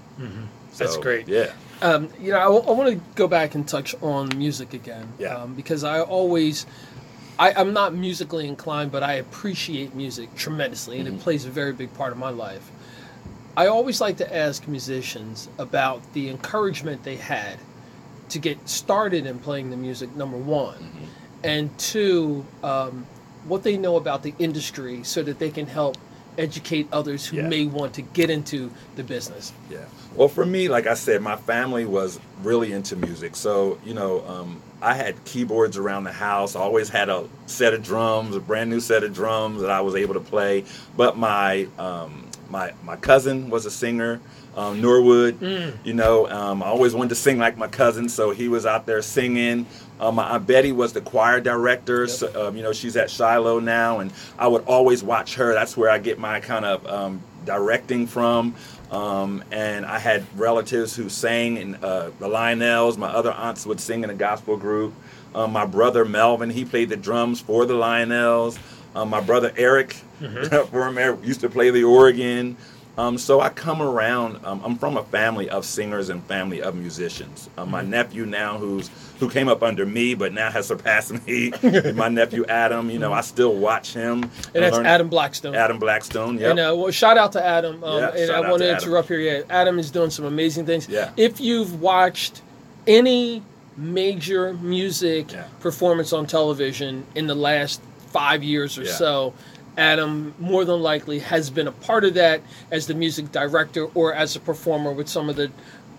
That's 0.77 0.95
So, 0.95 1.01
great. 1.01 1.27
Yeah. 1.27 1.51
Um, 1.81 2.09
you 2.19 2.31
know, 2.31 2.39
I, 2.39 2.71
want 2.71 2.89
to 2.89 3.01
go 3.15 3.27
back 3.27 3.55
and 3.55 3.67
touch 3.67 3.93
on 4.01 4.29
music 4.37 4.73
again. 4.73 5.11
Yeah. 5.19 5.35
Um, 5.35 5.53
because 5.53 5.83
I 5.83 5.99
always, 5.99 6.65
I, 7.37 7.51
I'm 7.53 7.73
not 7.73 7.93
musically 7.93 8.47
inclined, 8.47 8.91
but 8.91 9.03
I 9.03 9.13
appreciate 9.13 9.93
music 9.93 10.33
tremendously, 10.35 10.99
and 10.99 11.07
it 11.07 11.19
plays 11.19 11.45
a 11.45 11.49
very 11.49 11.73
big 11.73 11.93
part 11.93 12.13
of 12.13 12.17
my 12.17 12.29
life. 12.29 12.71
I 13.55 13.67
always 13.67 14.01
like 14.01 14.17
to 14.17 14.35
ask 14.35 14.67
musicians 14.67 15.47
about 15.57 16.01
the 16.13 16.29
encouragement 16.29 17.03
they 17.03 17.17
had 17.17 17.57
to 18.29 18.39
get 18.39 18.67
started 18.67 19.25
in 19.25 19.37
playing 19.39 19.69
the 19.69 19.77
music, 19.77 20.15
number 20.15 20.37
one. 20.37 20.91
And 21.43 21.77
two, 21.77 22.45
um, 22.63 23.05
what 23.45 23.63
they 23.63 23.77
know 23.77 23.97
about 23.97 24.23
the 24.23 24.33
industry 24.39 25.03
so 25.03 25.21
that 25.23 25.37
they 25.37 25.51
can 25.51 25.67
help 25.67 25.97
educate 26.37 26.87
others 26.91 27.27
who 27.27 27.37
Yeah. 27.37 27.47
may 27.47 27.65
want 27.67 27.93
to 27.93 28.01
get 28.01 28.31
into 28.31 28.71
the 28.95 29.03
business. 29.03 29.51
Yeah. 29.69 29.79
Well, 30.15 30.29
for 30.29 30.45
me, 30.45 30.67
like 30.67 30.87
I 30.87 30.95
said, 30.95 31.21
my 31.21 31.35
family 31.35 31.85
was 31.85 32.19
really 32.41 32.71
into 32.71 32.95
music. 32.95 33.35
So, 33.35 33.77
you 33.85 33.93
know, 33.93 34.23
um, 34.27 34.61
I 34.81 34.95
had 34.95 35.23
keyboards 35.25 35.77
around 35.77 36.05
the 36.05 36.11
house. 36.11 36.55
I 36.55 36.59
always 36.61 36.89
had 36.89 37.09
a 37.09 37.25
set 37.45 37.75
of 37.75 37.83
drums, 37.83 38.35
a 38.35 38.39
brand 38.39 38.71
new 38.71 38.79
set 38.79 39.03
of 39.03 39.13
drums 39.13 39.61
that 39.61 39.69
I 39.69 39.81
was 39.81 39.93
able 39.95 40.15
to 40.15 40.19
play. 40.19 40.65
But 40.97 41.17
my 41.17 41.67
um, 41.77 42.25
my 42.53 42.71
my 42.85 42.95
cousin 42.95 43.49
was 43.49 43.65
a 43.65 43.71
singer, 43.71 44.21
um, 44.55 44.79
Norwood. 44.79 45.41
You 45.83 45.93
know, 45.93 46.29
um, 46.29 46.63
I 46.63 46.67
always 46.67 46.93
wanted 46.93 47.09
to 47.09 47.15
sing 47.15 47.37
like 47.39 47.57
my 47.57 47.67
cousin, 47.67 48.07
so 48.07 48.31
he 48.31 48.47
was 48.47 48.65
out 48.65 48.85
there 48.85 49.01
singing. 49.01 49.65
Um, 49.99 50.15
my 50.15 50.35
aunt 50.35 50.47
Betty 50.47 50.71
was 50.71 50.93
the 50.93 51.01
choir 51.01 51.41
director. 51.41 52.07
So, 52.07 52.47
um, 52.47 52.55
you 52.55 52.63
know, 52.63 52.71
she's 52.71 52.95
at 52.95 53.09
Shiloh 53.09 53.59
now, 53.59 53.99
and 53.99 54.13
I 54.37 54.47
would 54.47 54.63
always 54.65 55.03
watch 55.03 55.35
her. 55.35 55.53
That's 55.53 55.75
where 55.75 55.89
I 55.89 55.97
get 55.97 56.19
my 56.19 56.39
kind 56.39 56.63
of 56.63 56.85
um, 56.87 57.21
directing 57.45 58.07
from. 58.07 58.55
Um, 58.91 59.43
and 59.51 59.85
I 59.85 59.97
had 59.97 60.23
relatives 60.37 60.95
who 60.95 61.09
sang 61.09 61.57
in 61.57 61.75
uh, 61.75 62.11
the 62.19 62.27
Lionels. 62.27 62.97
My 62.97 63.07
other 63.07 63.31
aunts 63.31 63.65
would 63.65 63.79
sing 63.79 64.03
in 64.03 64.11
a 64.11 64.13
gospel 64.15 64.55
group. 64.55 64.93
Um, 65.33 65.51
my 65.51 65.65
brother 65.65 66.05
Melvin, 66.05 66.51
he 66.51 66.63
played 66.63 66.89
the 66.89 66.97
drums 66.97 67.41
for 67.41 67.65
the 67.65 67.73
Lionels. 67.73 68.59
Um, 68.95 69.09
my 69.09 69.21
brother 69.21 69.51
Eric, 69.57 69.93
from 70.71 70.95
there, 70.95 71.17
used 71.23 71.41
to 71.41 71.49
play 71.49 71.69
the 71.71 71.83
organ. 71.83 72.57
Um, 72.95 73.17
so 73.17 73.41
I 73.41 73.49
come 73.49 73.81
around. 73.81 74.45
Um, 74.45 74.61
I'm 74.63 74.77
from 74.77 74.97
a 74.97 75.03
family 75.05 75.49
of 75.49 75.65
singers 75.65 76.09
and 76.09 76.23
family 76.25 76.61
of 76.61 76.75
musicians. 76.75 77.49
Um, 77.57 77.71
my 77.71 77.81
nephew 77.81 78.27
now, 78.27 78.59
who's 78.59 78.91
who 79.19 79.31
came 79.31 79.47
up 79.47 79.63
under 79.63 79.83
me, 79.83 80.13
but 80.13 80.31
now 80.31 80.51
has 80.51 80.67
surpassed 80.67 81.11
me. 81.27 81.51
my 81.95 82.07
nephew 82.09 82.45
Adam. 82.47 82.91
You 82.91 82.99
know, 82.99 83.11
I 83.11 83.21
still 83.21 83.55
watch 83.55 83.93
him. 83.95 84.23
And 84.53 84.63
that's 84.63 84.75
learn- 84.75 84.85
Adam 84.85 85.09
Blackstone. 85.09 85.55
Adam 85.55 85.79
Blackstone. 85.79 86.37
Yep. 86.37 86.51
And 86.51 86.59
uh, 86.59 86.75
well, 86.77 86.91
shout 86.91 87.17
out 87.17 87.31
to 87.31 87.43
Adam. 87.43 87.83
Um, 87.83 87.97
Yeah, 87.99 88.09
and 88.15 88.31
I 88.31 88.41
want 88.41 88.61
to 88.61 88.67
to 88.67 88.73
interrupt 88.73 89.07
here. 89.07 89.19
Yeah, 89.19 89.41
Adam 89.49 89.79
is 89.79 89.89
doing 89.89 90.11
some 90.11 90.25
amazing 90.25 90.67
things. 90.67 90.87
Yeah. 90.87 91.09
If 91.17 91.41
you've 91.41 91.81
watched 91.81 92.43
any 92.85 93.41
major 93.75 94.53
music 94.53 95.31
Yeah. 95.31 95.45
performance 95.61 96.13
on 96.13 96.27
television 96.27 97.05
in 97.15 97.25
the 97.25 97.33
last 97.33 97.81
five 98.13 98.43
years 98.43 98.77
or 98.77 98.83
Yeah. 98.83 98.93
so, 98.93 99.33
Adam 99.77 100.33
more 100.39 100.63
than 100.65 100.79
likely 100.81 101.19
has 101.19 101.49
been 101.49 101.67
a 101.67 101.71
part 101.71 102.05
of 102.05 102.13
that 102.13 102.41
as 102.71 102.85
the 102.87 102.93
music 102.93 103.31
director 103.31 103.87
or 103.95 104.13
as 104.13 104.35
a 104.35 104.39
performer 104.39 104.91
with 104.91 105.09
some 105.09 105.29
of 105.29 105.35
the 105.35 105.51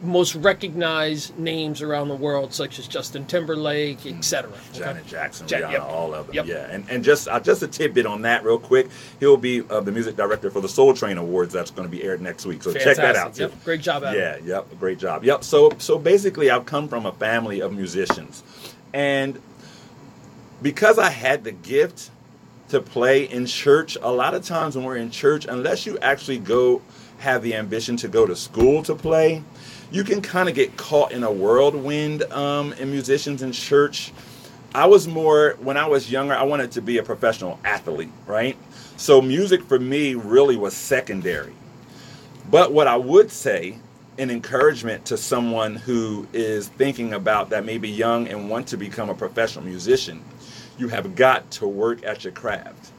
most 0.02 0.34
recognized 0.34 1.36
names 1.38 1.80
around 1.80 2.08
the 2.08 2.14
world, 2.14 2.52
such 2.52 2.78
as 2.78 2.86
Justin 2.86 3.24
Timberlake, 3.24 4.04
etc. 4.06 4.52
Janet 4.74 5.06
Jackson, 5.06 5.48
Ja- 5.48 5.58
Rihanna, 5.58 5.72
yep. 5.72 5.82
all 5.82 6.12
of 6.14 6.26
them. 6.26 6.34
Yep. 6.36 6.46
Yeah, 6.46 6.68
and 6.70 6.84
and 6.90 7.02
just 7.02 7.26
uh, 7.26 7.40
just 7.40 7.62
a 7.62 7.66
tidbit 7.66 8.04
on 8.06 8.22
that, 8.22 8.44
real 8.44 8.58
quick. 8.58 8.88
He'll 9.18 9.36
be 9.38 9.62
uh, 9.70 9.80
the 9.80 9.92
music 9.92 10.14
director 10.14 10.50
for 10.50 10.60
the 10.60 10.68
Soul 10.68 10.92
Train 10.94 11.16
Awards. 11.16 11.52
That's 11.54 11.70
going 11.70 11.88
to 11.88 11.96
be 11.96 12.02
aired 12.04 12.20
next 12.20 12.44
week. 12.44 12.62
So 12.62 12.72
check 12.74 12.96
that 12.96 13.16
out 13.16 13.34
too. 13.34 13.42
Yep. 13.44 13.64
Great 13.64 13.80
job, 13.80 14.04
Adam. 14.04 14.20
Yeah, 14.20 14.36
yep, 14.56 14.66
great 14.78 14.98
job. 14.98 15.24
Yep. 15.24 15.42
So 15.42 15.72
so 15.78 15.98
basically, 15.98 16.50
I've 16.50 16.66
come 16.66 16.86
from 16.86 17.06
a 17.06 17.12
family 17.12 17.60
of 17.60 17.72
musicians, 17.72 18.42
and 18.92 19.40
because 20.64 20.98
I 20.98 21.10
had 21.10 21.44
the 21.44 21.52
gift 21.52 22.10
to 22.70 22.80
play 22.80 23.24
in 23.24 23.44
church, 23.44 23.98
a 24.00 24.10
lot 24.10 24.32
of 24.32 24.44
times 24.44 24.74
when 24.74 24.86
we're 24.86 24.96
in 24.96 25.10
church, 25.10 25.44
unless 25.44 25.84
you 25.84 25.98
actually 25.98 26.38
go 26.38 26.80
have 27.18 27.42
the 27.42 27.54
ambition 27.54 27.98
to 27.98 28.08
go 28.08 28.24
to 28.26 28.34
school 28.34 28.82
to 28.84 28.94
play, 28.94 29.42
you 29.92 30.04
can 30.04 30.22
kind 30.22 30.48
of 30.48 30.54
get 30.54 30.74
caught 30.78 31.12
in 31.12 31.22
a 31.22 31.30
whirlwind 31.30 32.22
um, 32.32 32.72
in 32.74 32.90
musicians 32.90 33.42
in 33.42 33.52
church. 33.52 34.10
I 34.74 34.86
was 34.86 35.06
more 35.06 35.56
when 35.60 35.76
I 35.76 35.86
was 35.86 36.10
younger. 36.10 36.32
I 36.32 36.44
wanted 36.44 36.72
to 36.72 36.80
be 36.80 36.96
a 36.96 37.02
professional 37.02 37.60
athlete, 37.62 38.10
right? 38.26 38.56
So 38.96 39.20
music 39.20 39.62
for 39.64 39.78
me 39.78 40.14
really 40.14 40.56
was 40.56 40.74
secondary. 40.74 41.52
But 42.50 42.72
what 42.72 42.86
I 42.86 42.96
would 42.96 43.30
say, 43.30 43.78
an 44.16 44.30
encouragement 44.30 45.04
to 45.06 45.18
someone 45.18 45.76
who 45.76 46.26
is 46.32 46.68
thinking 46.68 47.12
about 47.12 47.50
that 47.50 47.66
maybe 47.66 47.90
young 47.90 48.28
and 48.28 48.48
want 48.48 48.68
to 48.68 48.78
become 48.78 49.10
a 49.10 49.14
professional 49.14 49.64
musician, 49.64 50.24
you 50.78 50.88
have 50.88 51.14
got 51.14 51.50
to 51.52 51.66
work 51.66 52.04
at 52.04 52.24
your 52.24 52.32
craft. 52.32 52.90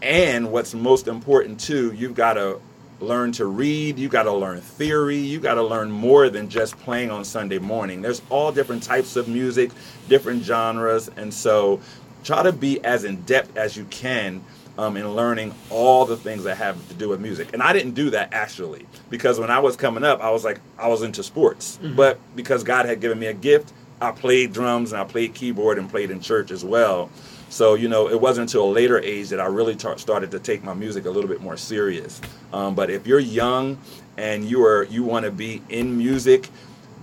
And 0.00 0.50
what's 0.50 0.74
most 0.74 1.06
important 1.06 1.60
too, 1.60 1.92
you've 1.92 2.14
got 2.14 2.34
to 2.34 2.60
learn 3.00 3.32
to 3.32 3.46
read, 3.46 3.98
You've 3.98 4.12
got 4.12 4.24
to 4.24 4.32
learn 4.32 4.60
theory, 4.60 5.18
You've 5.18 5.42
got 5.42 5.54
to 5.54 5.62
learn 5.62 5.90
more 5.90 6.28
than 6.28 6.48
just 6.48 6.78
playing 6.78 7.10
on 7.10 7.24
Sunday 7.24 7.58
morning. 7.58 8.02
There's 8.02 8.22
all 8.30 8.52
different 8.52 8.82
types 8.82 9.16
of 9.16 9.28
music, 9.28 9.70
different 10.08 10.44
genres, 10.44 11.08
and 11.16 11.32
so 11.32 11.80
try 12.24 12.42
to 12.42 12.52
be 12.52 12.84
as 12.84 13.04
in 13.04 13.22
depth 13.22 13.56
as 13.56 13.76
you 13.76 13.84
can 13.86 14.42
um, 14.78 14.96
in 14.96 15.14
learning 15.14 15.54
all 15.70 16.04
the 16.06 16.16
things 16.16 16.44
that 16.44 16.56
have 16.56 16.88
to 16.88 16.94
do 16.94 17.08
with 17.08 17.20
music. 17.20 17.52
And 17.52 17.62
I 17.62 17.72
didn't 17.72 17.92
do 17.92 18.10
that 18.10 18.32
actually 18.32 18.86
because 19.10 19.38
when 19.38 19.50
I 19.50 19.58
was 19.58 19.76
coming 19.76 20.04
up, 20.04 20.20
I 20.20 20.30
was 20.30 20.44
like 20.44 20.60
I 20.78 20.88
was 20.88 21.02
into 21.02 21.22
sports, 21.22 21.78
but 21.82 22.18
because 22.34 22.64
God 22.64 22.86
had 22.86 23.00
given 23.00 23.18
me 23.18 23.26
a 23.26 23.34
gift, 23.34 23.72
I 24.02 24.10
played 24.10 24.52
drums 24.52 24.92
and 24.92 25.00
I 25.00 25.04
played 25.04 25.32
keyboard 25.34 25.78
and 25.78 25.88
played 25.88 26.10
in 26.10 26.20
church 26.20 26.50
as 26.50 26.64
well. 26.64 27.08
So 27.48 27.74
you 27.74 27.88
know, 27.88 28.08
it 28.08 28.20
wasn't 28.20 28.50
until 28.50 28.64
a 28.64 28.72
later 28.72 28.98
age 28.98 29.28
that 29.28 29.40
I 29.40 29.46
really 29.46 29.76
ta- 29.76 29.96
started 29.96 30.30
to 30.32 30.38
take 30.38 30.64
my 30.64 30.74
music 30.74 31.04
a 31.04 31.10
little 31.10 31.28
bit 31.28 31.40
more 31.40 31.56
serious. 31.56 32.20
Um, 32.52 32.74
but 32.74 32.90
if 32.90 33.06
you're 33.06 33.20
young 33.20 33.78
and 34.16 34.44
you 34.44 34.64
are 34.64 34.84
you 34.84 35.04
want 35.04 35.24
to 35.24 35.30
be 35.30 35.62
in 35.68 35.96
music, 35.96 36.48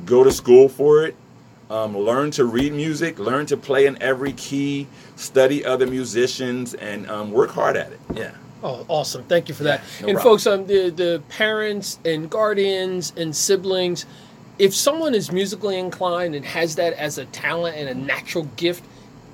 go 0.05 0.23
to 0.23 0.31
school 0.31 0.67
for 0.67 1.05
it. 1.05 1.15
Um, 1.69 1.95
learn 1.95 2.31
to 2.31 2.45
read 2.45 2.73
music, 2.73 3.19
learn 3.19 3.45
to 3.45 3.55
play 3.55 3.85
in 3.85 4.01
every 4.01 4.33
key, 4.33 4.87
study 5.15 5.63
other 5.63 5.85
musicians, 5.85 6.73
and 6.73 7.07
um, 7.11 7.31
work 7.31 7.51
hard 7.51 7.77
at 7.77 7.91
it. 7.91 7.99
Yeah. 8.15 8.31
Oh, 8.63 8.85
awesome! 8.89 9.23
Thank 9.25 9.47
you 9.47 9.55
for 9.55 9.63
that. 9.63 9.81
no 10.01 10.07
and 10.07 10.15
problem. 10.17 10.33
folks, 10.33 10.47
um, 10.47 10.65
the 10.65 10.89
the 10.89 11.21
parents 11.29 11.99
and 12.03 12.29
guardians 12.29 13.13
and 13.15 13.35
siblings, 13.35 14.05
if 14.59 14.75
someone 14.75 15.15
is 15.15 15.31
musically 15.31 15.79
inclined 15.79 16.35
and 16.35 16.45
has 16.45 16.75
that 16.75 16.93
as 16.93 17.17
a 17.17 17.25
talent 17.25 17.77
and 17.77 17.87
a 17.89 17.95
natural 17.95 18.43
gift, 18.57 18.83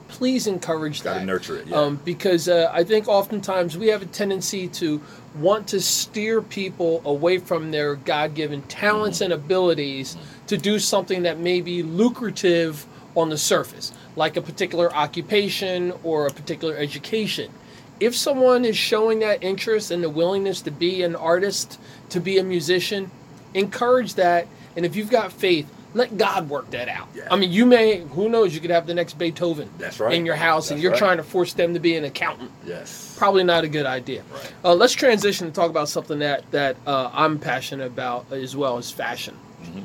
please 0.08 0.46
encourage 0.46 1.04
Gotta 1.04 1.20
that. 1.20 1.26
nurture 1.26 1.58
it, 1.58 1.68
yeah. 1.68 1.78
Um, 1.78 2.00
because 2.06 2.48
uh, 2.48 2.70
I 2.72 2.84
think 2.84 3.08
oftentimes 3.08 3.78
we 3.78 3.88
have 3.88 4.04
a 4.04 4.06
tendency 4.06 4.68
to 4.70 5.02
want 5.40 5.68
to 5.70 5.82
steer 5.82 6.42
people 6.42 7.02
away 7.06 7.40
from 7.40 7.72
their 7.72 7.96
God-given 7.96 8.62
talents 8.64 9.18
Mm-hmm. 9.18 9.32
and 9.32 9.34
abilities 9.34 10.16
to 10.48 10.58
do 10.58 10.78
something 10.80 11.24
that 11.24 11.40
may 11.40 11.60
be 11.60 11.82
lucrative 11.82 12.86
on 13.16 13.30
the 13.30 13.38
surface, 13.38 13.92
like 14.16 14.38
a 14.38 14.42
particular 14.42 14.94
occupation 14.94 15.92
or 16.04 16.28
a 16.28 16.32
particular 16.32 16.78
education 16.78 17.52
if 18.00 18.16
someone 18.16 18.66
is 18.66 18.76
showing 18.78 19.20
that 19.20 19.42
interest 19.44 19.90
and 19.92 20.04
the 20.04 20.10
willingness 20.10 20.62
to 20.62 20.72
be 20.72 21.02
an 21.04 21.16
artist, 21.16 21.80
to 22.10 22.20
be 22.20 22.38
a 22.38 22.44
musician, 22.44 23.10
encourage 23.54 24.16
that. 24.16 24.48
And 24.76 24.86
if 24.86 24.96
you've 24.96 25.10
got 25.10 25.32
faith, 25.32 25.70
let 25.94 26.18
God 26.18 26.50
work 26.50 26.70
that 26.72 26.90
out. 26.90 27.08
Yeah. 27.16 27.28
I 27.32 27.38
mean, 27.38 27.52
you 27.52 27.66
may, 27.66 28.00
who 28.02 28.28
knows, 28.28 28.54
you 28.54 28.60
could 28.60 28.70
have 28.70 28.86
the 28.86 28.94
next 28.94 29.18
Beethoven 29.18 29.70
That's 29.78 30.00
right. 30.00 30.14
in 30.14 30.26
your 30.26 30.36
house 30.36 30.70
and 30.70 30.82
you're 30.82 30.92
right. 30.92 31.00
trying 31.00 31.18
to 31.18 31.24
force 31.24 31.54
them 31.54 31.74
to 31.74 31.80
be 31.80 31.96
an 31.96 32.04
accountant. 32.04 32.52
Yes. 32.66 33.16
Probably 33.18 33.46
not 33.46 33.64
a 33.64 33.70
good 33.70 33.86
idea. 33.86 34.24
Right. 34.32 34.54
Uh, 34.66 34.74
let's 34.76 34.92
transition 34.92 35.48
and 35.48 35.56
talk 35.56 35.70
about 35.70 35.88
something 35.88 36.20
that, 36.20 36.50
that 36.52 36.76
uh, 36.86 37.10
I'm 37.14 37.40
passionate 37.40 37.88
about 37.88 38.32
as 38.34 38.58
well 38.58 38.78
as 38.78 38.92
fashion. 38.92 39.38
Mm-hmm. 39.64 39.82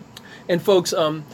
And 0.48 0.60
folks, 0.60 0.92
um, 0.92 1.24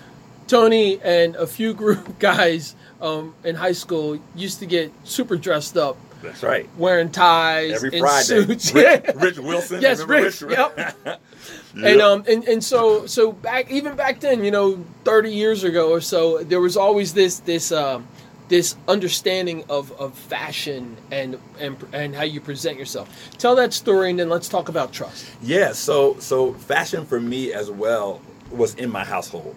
Tony 0.46 1.00
and 1.02 1.36
a 1.36 1.46
few 1.46 1.72
group 1.72 2.18
guys 2.18 2.76
um, 3.00 3.34
in 3.44 3.54
high 3.54 3.72
school 3.72 4.18
used 4.34 4.58
to 4.58 4.66
get 4.66 4.92
super 5.04 5.36
dressed 5.36 5.78
up 5.78 5.96
That's 6.22 6.42
right. 6.42 6.68
wearing 6.76 7.10
ties 7.10 7.72
Every 7.76 7.90
and 7.92 8.00
Friday. 8.00 8.24
suits. 8.24 8.72
Rich, 8.72 9.04
Rich 9.16 9.38
Wilson. 9.38 9.80
Yes, 9.80 10.00
remember 10.00 10.24
Rich, 10.24 10.42
yep. 10.42 11.20
And 11.84 12.00
um 12.00 12.24
and, 12.26 12.44
and 12.44 12.64
so 12.64 13.06
so 13.06 13.32
back 13.32 13.70
even 13.70 13.96
back 13.96 14.20
then, 14.20 14.42
you 14.44 14.50
know, 14.50 14.84
thirty 15.04 15.32
years 15.32 15.62
ago 15.62 15.90
or 15.90 16.00
so, 16.00 16.42
there 16.42 16.60
was 16.60 16.76
always 16.76 17.12
this 17.12 17.40
this 17.40 17.70
um 17.70 18.06
this 18.48 18.76
understanding 18.86 19.64
of, 19.68 19.90
of 20.00 20.14
fashion 20.14 20.96
and, 21.10 21.38
and 21.58 21.76
and 21.92 22.14
how 22.14 22.22
you 22.22 22.40
present 22.40 22.78
yourself. 22.78 23.08
Tell 23.38 23.56
that 23.56 23.72
story 23.72 24.10
and 24.10 24.18
then 24.18 24.28
let's 24.28 24.48
talk 24.48 24.68
about 24.68 24.92
trust. 24.92 25.26
Yeah, 25.42 25.72
so 25.72 26.16
so 26.18 26.54
fashion 26.54 27.04
for 27.04 27.20
me 27.20 27.52
as 27.52 27.70
well 27.70 28.20
was 28.50 28.74
in 28.76 28.90
my 28.90 29.04
household. 29.04 29.54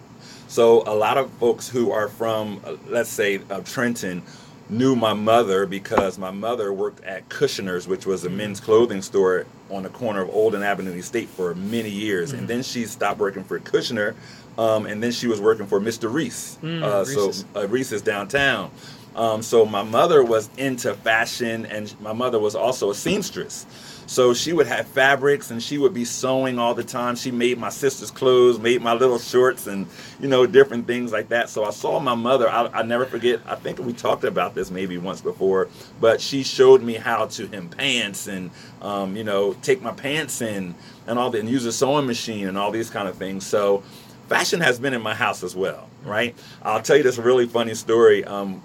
So 0.48 0.82
a 0.82 0.94
lot 0.94 1.16
of 1.16 1.30
folks 1.34 1.68
who 1.68 1.92
are 1.92 2.08
from, 2.08 2.60
uh, 2.64 2.74
let's 2.88 3.08
say, 3.08 3.40
uh, 3.50 3.60
Trenton, 3.60 4.22
knew 4.68 4.96
my 4.96 5.12
mother 5.12 5.64
because 5.64 6.18
my 6.18 6.32
mother 6.32 6.72
worked 6.72 7.04
at 7.04 7.28
Kushner's, 7.28 7.86
which 7.86 8.04
was 8.04 8.24
a 8.24 8.30
men's 8.30 8.58
clothing 8.58 9.00
store 9.00 9.46
on 9.70 9.82
the 9.82 9.88
corner 9.88 10.22
of 10.22 10.30
Olden 10.30 10.62
Avenue 10.62 10.92
and 10.92 11.04
State 11.04 11.28
for 11.28 11.54
many 11.54 11.90
years, 11.90 12.32
and 12.32 12.46
then 12.48 12.62
she 12.62 12.84
stopped 12.84 13.18
working 13.20 13.44
for 13.44 13.58
Kushner, 13.60 14.14
um, 14.58 14.86
and 14.86 15.02
then 15.02 15.12
she 15.12 15.26
was 15.26 15.40
working 15.40 15.66
for 15.66 15.80
Mr. 15.80 16.12
Reese. 16.12 16.58
Mm, 16.62 16.82
uh, 16.82 17.04
so 17.04 17.26
Reese's. 17.26 17.44
uh, 17.56 17.68
Reese's 17.68 18.02
downtown. 18.02 18.70
Um, 19.16 19.42
so 19.42 19.64
my 19.64 19.82
mother 19.82 20.22
was 20.24 20.48
into 20.56 20.94
fashion, 20.94 21.66
and 21.66 21.92
my 22.00 22.12
mother 22.12 22.38
was 22.38 22.54
also 22.54 22.90
a 22.90 22.94
seamstress. 22.94 23.66
So 24.10 24.34
she 24.34 24.52
would 24.52 24.66
have 24.66 24.88
fabrics 24.88 25.52
and 25.52 25.62
she 25.62 25.78
would 25.78 25.94
be 25.94 26.04
sewing 26.04 26.58
all 26.58 26.74
the 26.74 26.82
time. 26.82 27.14
She 27.14 27.30
made 27.30 27.58
my 27.58 27.68
sister's 27.68 28.10
clothes, 28.10 28.58
made 28.58 28.82
my 28.82 28.92
little 28.92 29.20
shorts, 29.20 29.68
and 29.68 29.86
you 30.18 30.26
know 30.26 30.48
different 30.48 30.88
things 30.88 31.12
like 31.12 31.28
that. 31.28 31.48
So 31.48 31.62
I 31.62 31.70
saw 31.70 32.00
my 32.00 32.16
mother. 32.16 32.50
I, 32.50 32.66
I 32.80 32.82
never 32.82 33.06
forget. 33.06 33.40
I 33.46 33.54
think 33.54 33.78
we 33.78 33.92
talked 33.92 34.24
about 34.24 34.56
this 34.56 34.68
maybe 34.68 34.98
once 34.98 35.20
before, 35.20 35.68
but 36.00 36.20
she 36.20 36.42
showed 36.42 36.82
me 36.82 36.94
how 36.94 37.26
to 37.26 37.46
hem 37.46 37.68
pants 37.68 38.26
and 38.26 38.50
um, 38.82 39.14
you 39.16 39.22
know 39.22 39.52
take 39.62 39.80
my 39.80 39.92
pants 39.92 40.42
in 40.42 40.74
and 41.06 41.16
all 41.16 41.30
that, 41.30 41.38
and 41.38 41.48
use 41.48 41.64
a 41.64 41.70
sewing 41.70 42.08
machine 42.08 42.48
and 42.48 42.58
all 42.58 42.72
these 42.72 42.90
kind 42.90 43.06
of 43.06 43.16
things. 43.16 43.46
So 43.46 43.84
fashion 44.28 44.60
has 44.60 44.80
been 44.80 44.92
in 44.92 45.02
my 45.02 45.14
house 45.14 45.44
as 45.44 45.54
well, 45.54 45.88
right? 46.02 46.36
I'll 46.64 46.82
tell 46.82 46.96
you 46.96 47.04
this 47.04 47.16
really 47.16 47.46
funny 47.46 47.74
story. 47.74 48.24
Um, 48.24 48.60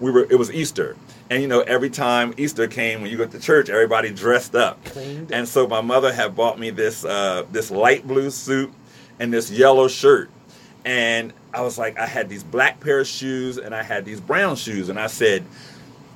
we 0.00 0.10
were 0.10 0.26
it 0.28 0.40
was 0.40 0.52
Easter 0.52 0.96
and 1.30 1.42
you 1.42 1.48
know, 1.48 1.60
every 1.60 1.90
time 1.90 2.34
Easter 2.36 2.66
came, 2.66 3.02
when 3.02 3.10
you 3.10 3.16
go 3.16 3.26
to 3.26 3.38
church, 3.38 3.68
everybody 3.68 4.10
dressed 4.10 4.54
up. 4.54 4.82
Cleaned. 4.86 5.32
And 5.32 5.46
so 5.46 5.66
my 5.66 5.80
mother 5.80 6.12
had 6.12 6.34
bought 6.34 6.58
me 6.58 6.70
this 6.70 7.04
uh, 7.04 7.44
this 7.50 7.70
light 7.70 8.06
blue 8.06 8.30
suit 8.30 8.72
and 9.20 9.32
this 9.32 9.50
yellow 9.50 9.88
shirt. 9.88 10.30
And 10.84 11.32
I 11.52 11.62
was 11.62 11.76
like, 11.76 11.98
I 11.98 12.06
had 12.06 12.28
these 12.28 12.42
black 12.42 12.80
pair 12.80 13.00
of 13.00 13.06
shoes 13.06 13.58
and 13.58 13.74
I 13.74 13.82
had 13.82 14.04
these 14.04 14.20
brown 14.20 14.56
shoes, 14.56 14.88
and 14.88 14.98
I 14.98 15.06
said, 15.06 15.44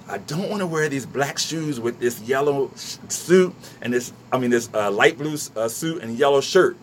I 0.08 0.18
don't 0.18 0.48
want 0.48 0.60
to 0.60 0.66
wear 0.66 0.88
these 0.88 1.06
black 1.06 1.38
shoes 1.38 1.78
with 1.78 1.98
this 1.98 2.20
yellow 2.22 2.70
suit 2.74 3.54
and 3.80 3.92
this, 3.92 4.12
I 4.32 4.38
mean, 4.38 4.50
this 4.50 4.68
uh, 4.74 4.90
light 4.90 5.18
blue 5.18 5.36
uh, 5.56 5.68
suit 5.68 6.02
and 6.02 6.18
yellow 6.18 6.40
shirt. 6.40 6.76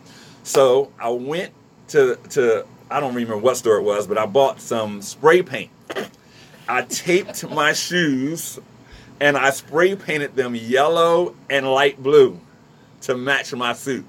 So 0.44 0.92
I 1.00 1.10
went 1.10 1.52
to 1.89 2.15
to 2.30 2.65
I 2.92 3.00
don't 3.00 3.13
remember 3.13 3.38
what 3.38 3.58
store 3.58 3.78
it 3.78 3.84
was, 3.84 4.08
but 4.08 4.18
I 4.18 4.26
bought 4.26 4.62
some 4.62 5.02
spray 5.02 5.42
paint 5.42 5.72
I 6.69 6.84
taped 6.84 7.49
my 7.49 7.73
shoes 7.73 8.60
and 9.19 9.36
I 9.36 9.49
spray 9.49 9.95
painted 9.95 10.36
them 10.36 10.53
yellow 10.53 11.36
and 11.49 11.65
light 11.65 12.01
blue 12.01 12.39
to 13.01 13.17
match 13.17 13.51
my 13.55 13.73
suit. 13.73 14.05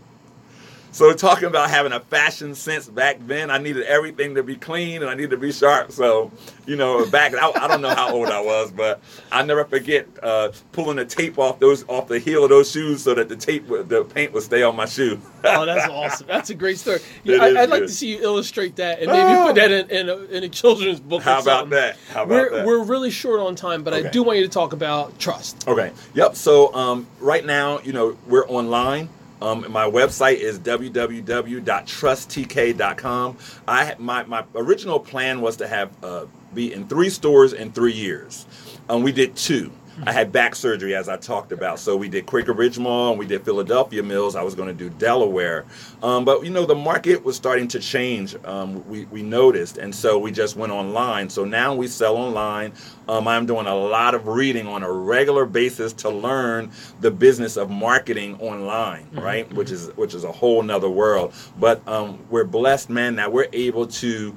So 0.92 1.12
talking 1.12 1.44
about 1.46 1.70
having 1.70 1.92
a 1.92 2.00
fashion 2.00 2.54
sense 2.54 2.88
back 2.88 3.18
then, 3.26 3.48
I 3.50 3.58
needed 3.58 3.84
everything 3.84 4.34
to 4.34 4.42
be 4.42 4.56
clean 4.56 5.02
and 5.02 5.10
I 5.10 5.14
needed 5.14 5.30
to 5.30 5.36
be 5.36 5.52
sharp. 5.52 5.92
So, 5.92 6.32
you 6.66 6.74
know, 6.74 7.08
back 7.08 7.32
I, 7.32 7.50
I 7.54 7.68
don't 7.68 7.80
know 7.80 7.94
how 7.94 8.12
old 8.12 8.28
I 8.28 8.40
was, 8.40 8.72
but 8.72 9.00
I 9.30 9.44
never 9.44 9.64
forget 9.64 10.08
uh, 10.20 10.50
pulling 10.72 10.96
the 10.96 11.04
tape 11.04 11.38
off 11.38 11.60
those 11.60 11.84
off 11.88 12.08
the 12.08 12.18
heel 12.18 12.42
of 12.42 12.50
those 12.50 12.72
shoes 12.72 13.04
so 13.04 13.14
that 13.14 13.28
the 13.28 13.36
tape, 13.36 13.68
the 13.68 14.04
paint 14.14 14.32
would 14.32 14.42
stay 14.42 14.64
on 14.64 14.74
my 14.74 14.86
shoe. 14.86 15.20
oh, 15.44 15.64
that's 15.64 15.88
awesome. 15.88 16.26
That's 16.26 16.50
a 16.50 16.54
great 16.54 16.78
story. 16.78 16.98
Yeah, 17.22 17.36
I, 17.36 17.62
I'd 17.62 17.70
like 17.70 17.82
to 17.82 17.88
see 17.88 18.08
you 18.16 18.22
illustrate 18.22 18.76
that 18.76 18.98
and 18.98 19.06
maybe 19.12 19.20
Oh. 19.22 19.46
put 19.46 19.54
that 19.56 19.70
in, 19.70 19.90
in, 19.90 20.08
a, 20.08 20.16
in 20.24 20.42
a 20.44 20.48
children's 20.48 20.98
book. 21.00 21.20
or 21.20 21.24
How 21.24 21.40
about 21.40 21.44
something. 21.60 21.70
that? 21.70 21.96
How 22.12 22.24
about 22.24 22.28
we're, 22.30 22.50
that? 22.50 22.66
We're 22.66 22.82
really 22.82 23.10
short 23.10 23.38
on 23.40 23.54
time, 23.54 23.84
but 23.84 23.94
I 23.94 24.02
do 24.08 24.22
want 24.24 24.38
you 24.38 24.44
to 24.44 24.50
talk 24.50 24.72
about 24.72 25.18
trust. 25.20 25.68
Okay. 25.68 25.92
Yep. 26.14 26.34
So 26.34 26.74
um, 26.74 27.06
right 27.20 27.44
now, 27.44 27.78
you 27.80 27.92
know, 27.92 28.16
we're 28.26 28.46
online. 28.48 29.08
Um, 29.42 29.66
my 29.70 29.88
website 29.88 30.36
is 30.36 30.58
www.trusttk.com. 30.58 33.38
I 33.66 33.94
my 33.98 34.24
my 34.24 34.44
original 34.54 35.00
plan 35.00 35.40
was 35.40 35.56
to 35.58 35.68
have 35.68 36.04
uh, 36.04 36.26
be 36.54 36.72
in 36.72 36.88
three 36.88 37.10
stores 37.10 37.52
in 37.52 37.72
three 37.72 37.92
years. 37.92 38.46
Um, 38.88 39.02
we 39.02 39.12
did 39.12 39.36
two. 39.36 39.70
I 40.06 40.12
had 40.12 40.32
back 40.32 40.54
surgery, 40.54 40.94
as 40.94 41.08
I 41.08 41.16
talked 41.16 41.52
about. 41.52 41.78
So 41.78 41.96
we 41.96 42.08
did 42.08 42.26
Quaker 42.26 42.54
Bridge 42.54 42.78
Mall 42.78 43.10
and 43.10 43.18
we 43.18 43.26
did 43.26 43.44
Philadelphia 43.44 44.02
Mills. 44.02 44.36
I 44.36 44.42
was 44.42 44.54
going 44.54 44.68
to 44.68 44.74
do 44.74 44.90
Delaware. 44.98 45.64
Um, 46.02 46.24
but, 46.24 46.44
you 46.44 46.50
know, 46.50 46.66
the 46.66 46.74
market 46.74 47.24
was 47.24 47.36
starting 47.36 47.68
to 47.68 47.80
change. 47.80 48.36
Um, 48.44 48.86
we, 48.88 49.04
we 49.06 49.22
noticed. 49.22 49.78
And 49.78 49.94
so 49.94 50.18
we 50.18 50.32
just 50.32 50.56
went 50.56 50.72
online. 50.72 51.28
So 51.28 51.44
now 51.44 51.74
we 51.74 51.86
sell 51.86 52.16
online. 52.16 52.72
Um, 53.08 53.26
I'm 53.26 53.46
doing 53.46 53.66
a 53.66 53.74
lot 53.74 54.14
of 54.14 54.26
reading 54.26 54.66
on 54.66 54.82
a 54.82 54.90
regular 54.90 55.44
basis 55.44 55.92
to 55.94 56.08
learn 56.08 56.70
the 57.00 57.10
business 57.10 57.56
of 57.56 57.70
marketing 57.70 58.40
online, 58.40 59.08
right? 59.12 59.52
Which 59.52 59.70
is 59.70 59.88
which 59.96 60.14
is 60.14 60.24
a 60.24 60.30
whole 60.30 60.62
nother 60.62 60.88
world. 60.88 61.34
But 61.58 61.86
um, 61.88 62.18
we're 62.30 62.44
blessed, 62.44 62.88
man, 62.88 63.16
that 63.16 63.32
we're 63.32 63.48
able 63.52 63.86
to 63.86 64.34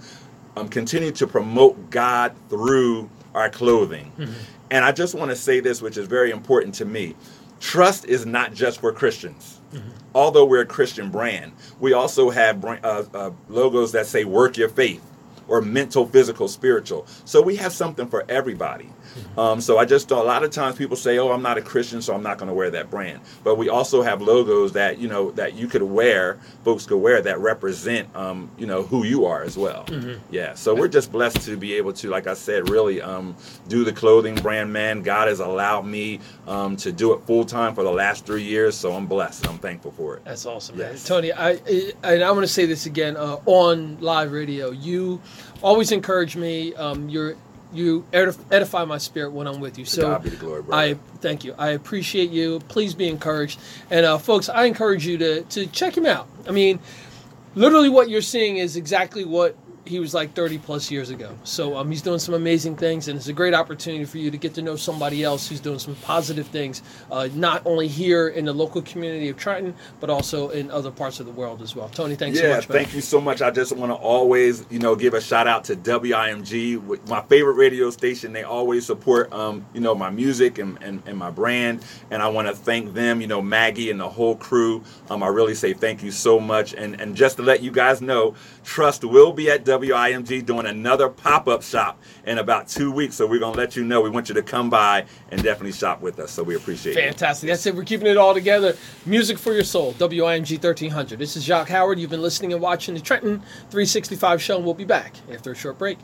um, 0.55 0.69
continue 0.69 1.11
to 1.11 1.27
promote 1.27 1.89
God 1.89 2.35
through 2.49 3.09
our 3.33 3.49
clothing. 3.49 4.11
And 4.71 4.83
I 4.85 4.91
just 4.91 5.15
want 5.15 5.29
to 5.31 5.35
say 5.35 5.59
this, 5.59 5.81
which 5.81 5.97
is 5.97 6.07
very 6.07 6.31
important 6.31 6.75
to 6.75 6.85
me. 6.85 7.15
Trust 7.59 8.05
is 8.05 8.25
not 8.25 8.53
just 8.53 8.81
for 8.81 8.91
Christians. 8.91 9.59
Although 10.15 10.45
we're 10.45 10.61
a 10.61 10.65
Christian 10.65 11.09
brand, 11.09 11.53
we 11.79 11.93
also 11.93 12.29
have 12.29 12.63
uh, 12.63 13.03
uh, 13.13 13.31
logos 13.49 13.91
that 13.93 14.05
say 14.05 14.25
"Work 14.25 14.57
Your 14.57 14.69
Faith" 14.69 15.01
or 15.47 15.61
"Mental, 15.61 16.05
Physical, 16.05 16.47
Spiritual." 16.47 17.07
So 17.25 17.41
we 17.41 17.55
have 17.55 17.73
something 17.73 18.07
for 18.07 18.23
everybody. 18.29 18.89
Um, 19.37 19.61
so 19.61 19.77
I 19.77 19.85
just 19.85 20.11
a 20.11 20.15
lot 20.15 20.43
of 20.43 20.51
times 20.51 20.77
people 20.77 20.95
say, 20.95 21.17
"Oh, 21.17 21.31
I'm 21.31 21.41
not 21.41 21.57
a 21.57 21.61
Christian, 21.61 22.01
so 22.01 22.13
I'm 22.13 22.23
not 22.23 22.37
going 22.37 22.47
to 22.47 22.53
wear 22.53 22.69
that 22.71 22.89
brand." 22.89 23.21
But 23.43 23.57
we 23.57 23.69
also 23.69 24.01
have 24.01 24.21
logos 24.21 24.73
that 24.73 24.97
you 24.99 25.07
know 25.07 25.31
that 25.31 25.53
you 25.53 25.67
could 25.67 25.81
wear, 25.83 26.37
folks 26.63 26.85
could 26.85 26.97
wear 26.97 27.21
that 27.21 27.39
represent 27.39 28.13
um, 28.15 28.49
you 28.57 28.65
know 28.67 28.83
who 28.83 29.03
you 29.05 29.25
are 29.25 29.43
as 29.43 29.57
well. 29.57 29.85
Yeah. 30.29 30.53
So 30.53 30.75
we're 30.75 30.87
just 30.87 31.11
blessed 31.11 31.41
to 31.41 31.57
be 31.57 31.73
able 31.75 31.93
to, 31.93 32.09
like 32.09 32.27
I 32.27 32.33
said, 32.33 32.69
really 32.69 33.01
um, 33.01 33.35
do 33.67 33.83
the 33.83 33.93
clothing 33.93 34.35
brand. 34.35 34.71
Man, 34.71 35.01
God 35.01 35.27
has 35.27 35.39
allowed 35.39 35.85
me 35.85 36.19
um, 36.47 36.75
to 36.77 36.91
do 36.91 37.13
it 37.13 37.21
full 37.25 37.45
time 37.45 37.75
for 37.75 37.83
the 37.83 37.91
last 37.91 38.25
three 38.25 38.43
years, 38.43 38.75
so 38.75 38.93
I'm 38.93 39.07
blessed 39.07 39.43
and 39.43 39.53
I'm 39.53 39.59
thankful 39.59 39.91
for 39.91 40.17
it. 40.17 40.25
That's 40.25 40.45
awesome, 40.45 40.77
man. 40.77 40.95
Tony, 40.97 41.31
I, 41.31 41.51
I 41.51 41.93
and 42.03 42.23
I 42.23 42.31
want 42.31 42.43
to 42.43 42.47
say 42.51 42.65
this 42.65 42.85
again 42.85 43.17
uh, 43.17 43.37
on 43.45 43.99
live 43.99 44.31
radio. 44.31 44.71
You 44.71 45.21
always 45.61 45.91
encourage 45.91 46.35
me. 46.35 46.73
Um, 46.75 47.09
you're 47.09 47.35
you 47.73 48.05
edify 48.13 48.85
my 48.85 48.97
spirit 48.97 49.31
when 49.31 49.47
I'm 49.47 49.59
with 49.59 49.77
you. 49.77 49.85
So 49.85 50.03
God 50.03 50.23
be 50.23 50.29
the 50.29 50.35
glory, 50.37 50.61
brother. 50.61 50.81
I 50.81 50.93
thank 51.19 51.43
you. 51.43 51.55
I 51.57 51.69
appreciate 51.69 52.29
you. 52.29 52.59
Please 52.67 52.93
be 52.93 53.07
encouraged. 53.07 53.59
And 53.89 54.05
uh, 54.05 54.17
folks, 54.17 54.49
I 54.49 54.65
encourage 54.65 55.05
you 55.05 55.17
to 55.17 55.41
to 55.43 55.67
check 55.67 55.97
him 55.97 56.05
out. 56.05 56.27
I 56.47 56.51
mean, 56.51 56.79
literally, 57.55 57.89
what 57.89 58.09
you're 58.09 58.21
seeing 58.21 58.57
is 58.57 58.75
exactly 58.75 59.25
what 59.25 59.55
he 59.85 59.99
was 59.99 60.13
like 60.13 60.33
30 60.33 60.59
plus 60.59 60.89
years 60.89 61.09
ago. 61.09 61.35
So 61.43 61.75
um, 61.75 61.89
he's 61.89 62.01
doing 62.01 62.19
some 62.19 62.33
amazing 62.33 62.77
things, 62.77 63.07
and 63.07 63.17
it's 63.17 63.27
a 63.27 63.33
great 63.33 63.53
opportunity 63.53 64.05
for 64.05 64.17
you 64.17 64.31
to 64.31 64.37
get 64.37 64.53
to 64.55 64.61
know 64.61 64.75
somebody 64.75 65.23
else 65.23 65.47
who's 65.47 65.59
doing 65.59 65.79
some 65.79 65.95
positive 65.95 66.47
things, 66.47 66.81
uh, 67.11 67.27
not 67.33 67.61
only 67.65 67.87
here 67.87 68.29
in 68.29 68.45
the 68.45 68.53
local 68.53 68.81
community 68.81 69.29
of 69.29 69.37
Trenton, 69.37 69.75
but 69.99 70.09
also 70.09 70.49
in 70.49 70.71
other 70.71 70.91
parts 70.91 71.19
of 71.19 71.25
the 71.25 71.31
world 71.31 71.61
as 71.61 71.75
well. 71.75 71.89
Tony, 71.89 72.15
thanks 72.15 72.39
so 72.39 72.47
yeah, 72.47 72.55
much. 72.55 72.69
man. 72.69 72.77
thank 72.77 72.95
you 72.95 73.01
so 73.01 73.19
much. 73.19 73.41
I 73.41 73.51
just 73.51 73.75
want 73.75 73.91
to 73.91 73.95
always, 73.95 74.65
you 74.69 74.79
know, 74.79 74.95
give 74.95 75.13
a 75.13 75.21
shout 75.21 75.47
out 75.47 75.65
to 75.65 75.75
WIMG, 75.75 77.07
my 77.09 77.21
favorite 77.23 77.55
radio 77.55 77.89
station. 77.89 78.31
They 78.31 78.43
always 78.43 78.85
support, 78.85 79.33
um, 79.33 79.65
you 79.73 79.81
know, 79.81 79.93
my 79.95 80.09
music 80.09 80.59
and, 80.59 80.81
and, 80.81 81.03
and 81.05 81.17
my 81.17 81.29
brand, 81.29 81.83
and 82.09 82.21
I 82.21 82.29
want 82.29 82.47
to 82.47 82.55
thank 82.55 82.93
them, 82.93 83.19
you 83.19 83.27
know, 83.27 83.41
Maggie 83.41 83.91
and 83.91 83.99
the 83.99 84.09
whole 84.09 84.35
crew. 84.35 84.83
Um, 85.09 85.23
I 85.23 85.27
really 85.27 85.55
say 85.55 85.73
thank 85.73 86.03
you 86.03 86.11
so 86.11 86.39
much, 86.39 86.73
and 86.73 86.99
and 87.01 87.15
just 87.15 87.37
to 87.37 87.43
let 87.43 87.61
you 87.61 87.71
guys 87.71 88.01
know, 88.01 88.35
Trust 88.63 89.03
will 89.03 89.33
be 89.33 89.49
at 89.49 89.65
WIMG 89.79 90.45
doing 90.45 90.65
another 90.65 91.09
pop 91.09 91.47
up 91.47 91.63
shop 91.63 92.01
in 92.25 92.37
about 92.37 92.67
two 92.67 92.91
weeks. 92.91 93.15
So 93.15 93.27
we're 93.27 93.39
gonna 93.39 93.57
let 93.57 93.75
you 93.75 93.83
know. 93.83 94.01
We 94.01 94.09
want 94.09 94.29
you 94.29 94.35
to 94.35 94.43
come 94.43 94.69
by 94.69 95.05
and 95.29 95.41
definitely 95.41 95.73
shop 95.73 96.01
with 96.01 96.19
us. 96.19 96.31
So 96.31 96.43
we 96.43 96.55
appreciate 96.55 96.97
it. 96.97 97.01
Fantastic. 97.03 97.49
That's 97.49 97.65
it. 97.65 97.75
We're 97.75 97.83
keeping 97.83 98.07
it 98.07 98.17
all 98.17 98.33
together. 98.33 98.75
Music 99.05 99.37
for 99.37 99.53
your 99.53 99.63
soul. 99.63 99.93
WIMG 99.93 100.51
1300. 100.63 101.19
This 101.19 101.35
is 101.35 101.43
Jacques 101.43 101.69
Howard. 101.69 101.99
You've 101.99 102.09
been 102.09 102.21
listening 102.21 102.53
and 102.53 102.61
watching 102.61 102.93
the 102.93 103.01
Trenton 103.01 103.39
365 103.69 104.41
show, 104.41 104.57
and 104.57 104.65
we'll 104.65 104.73
be 104.73 104.85
back 104.85 105.15
after 105.31 105.51
a 105.51 105.55
short 105.55 105.77
break. 105.77 105.97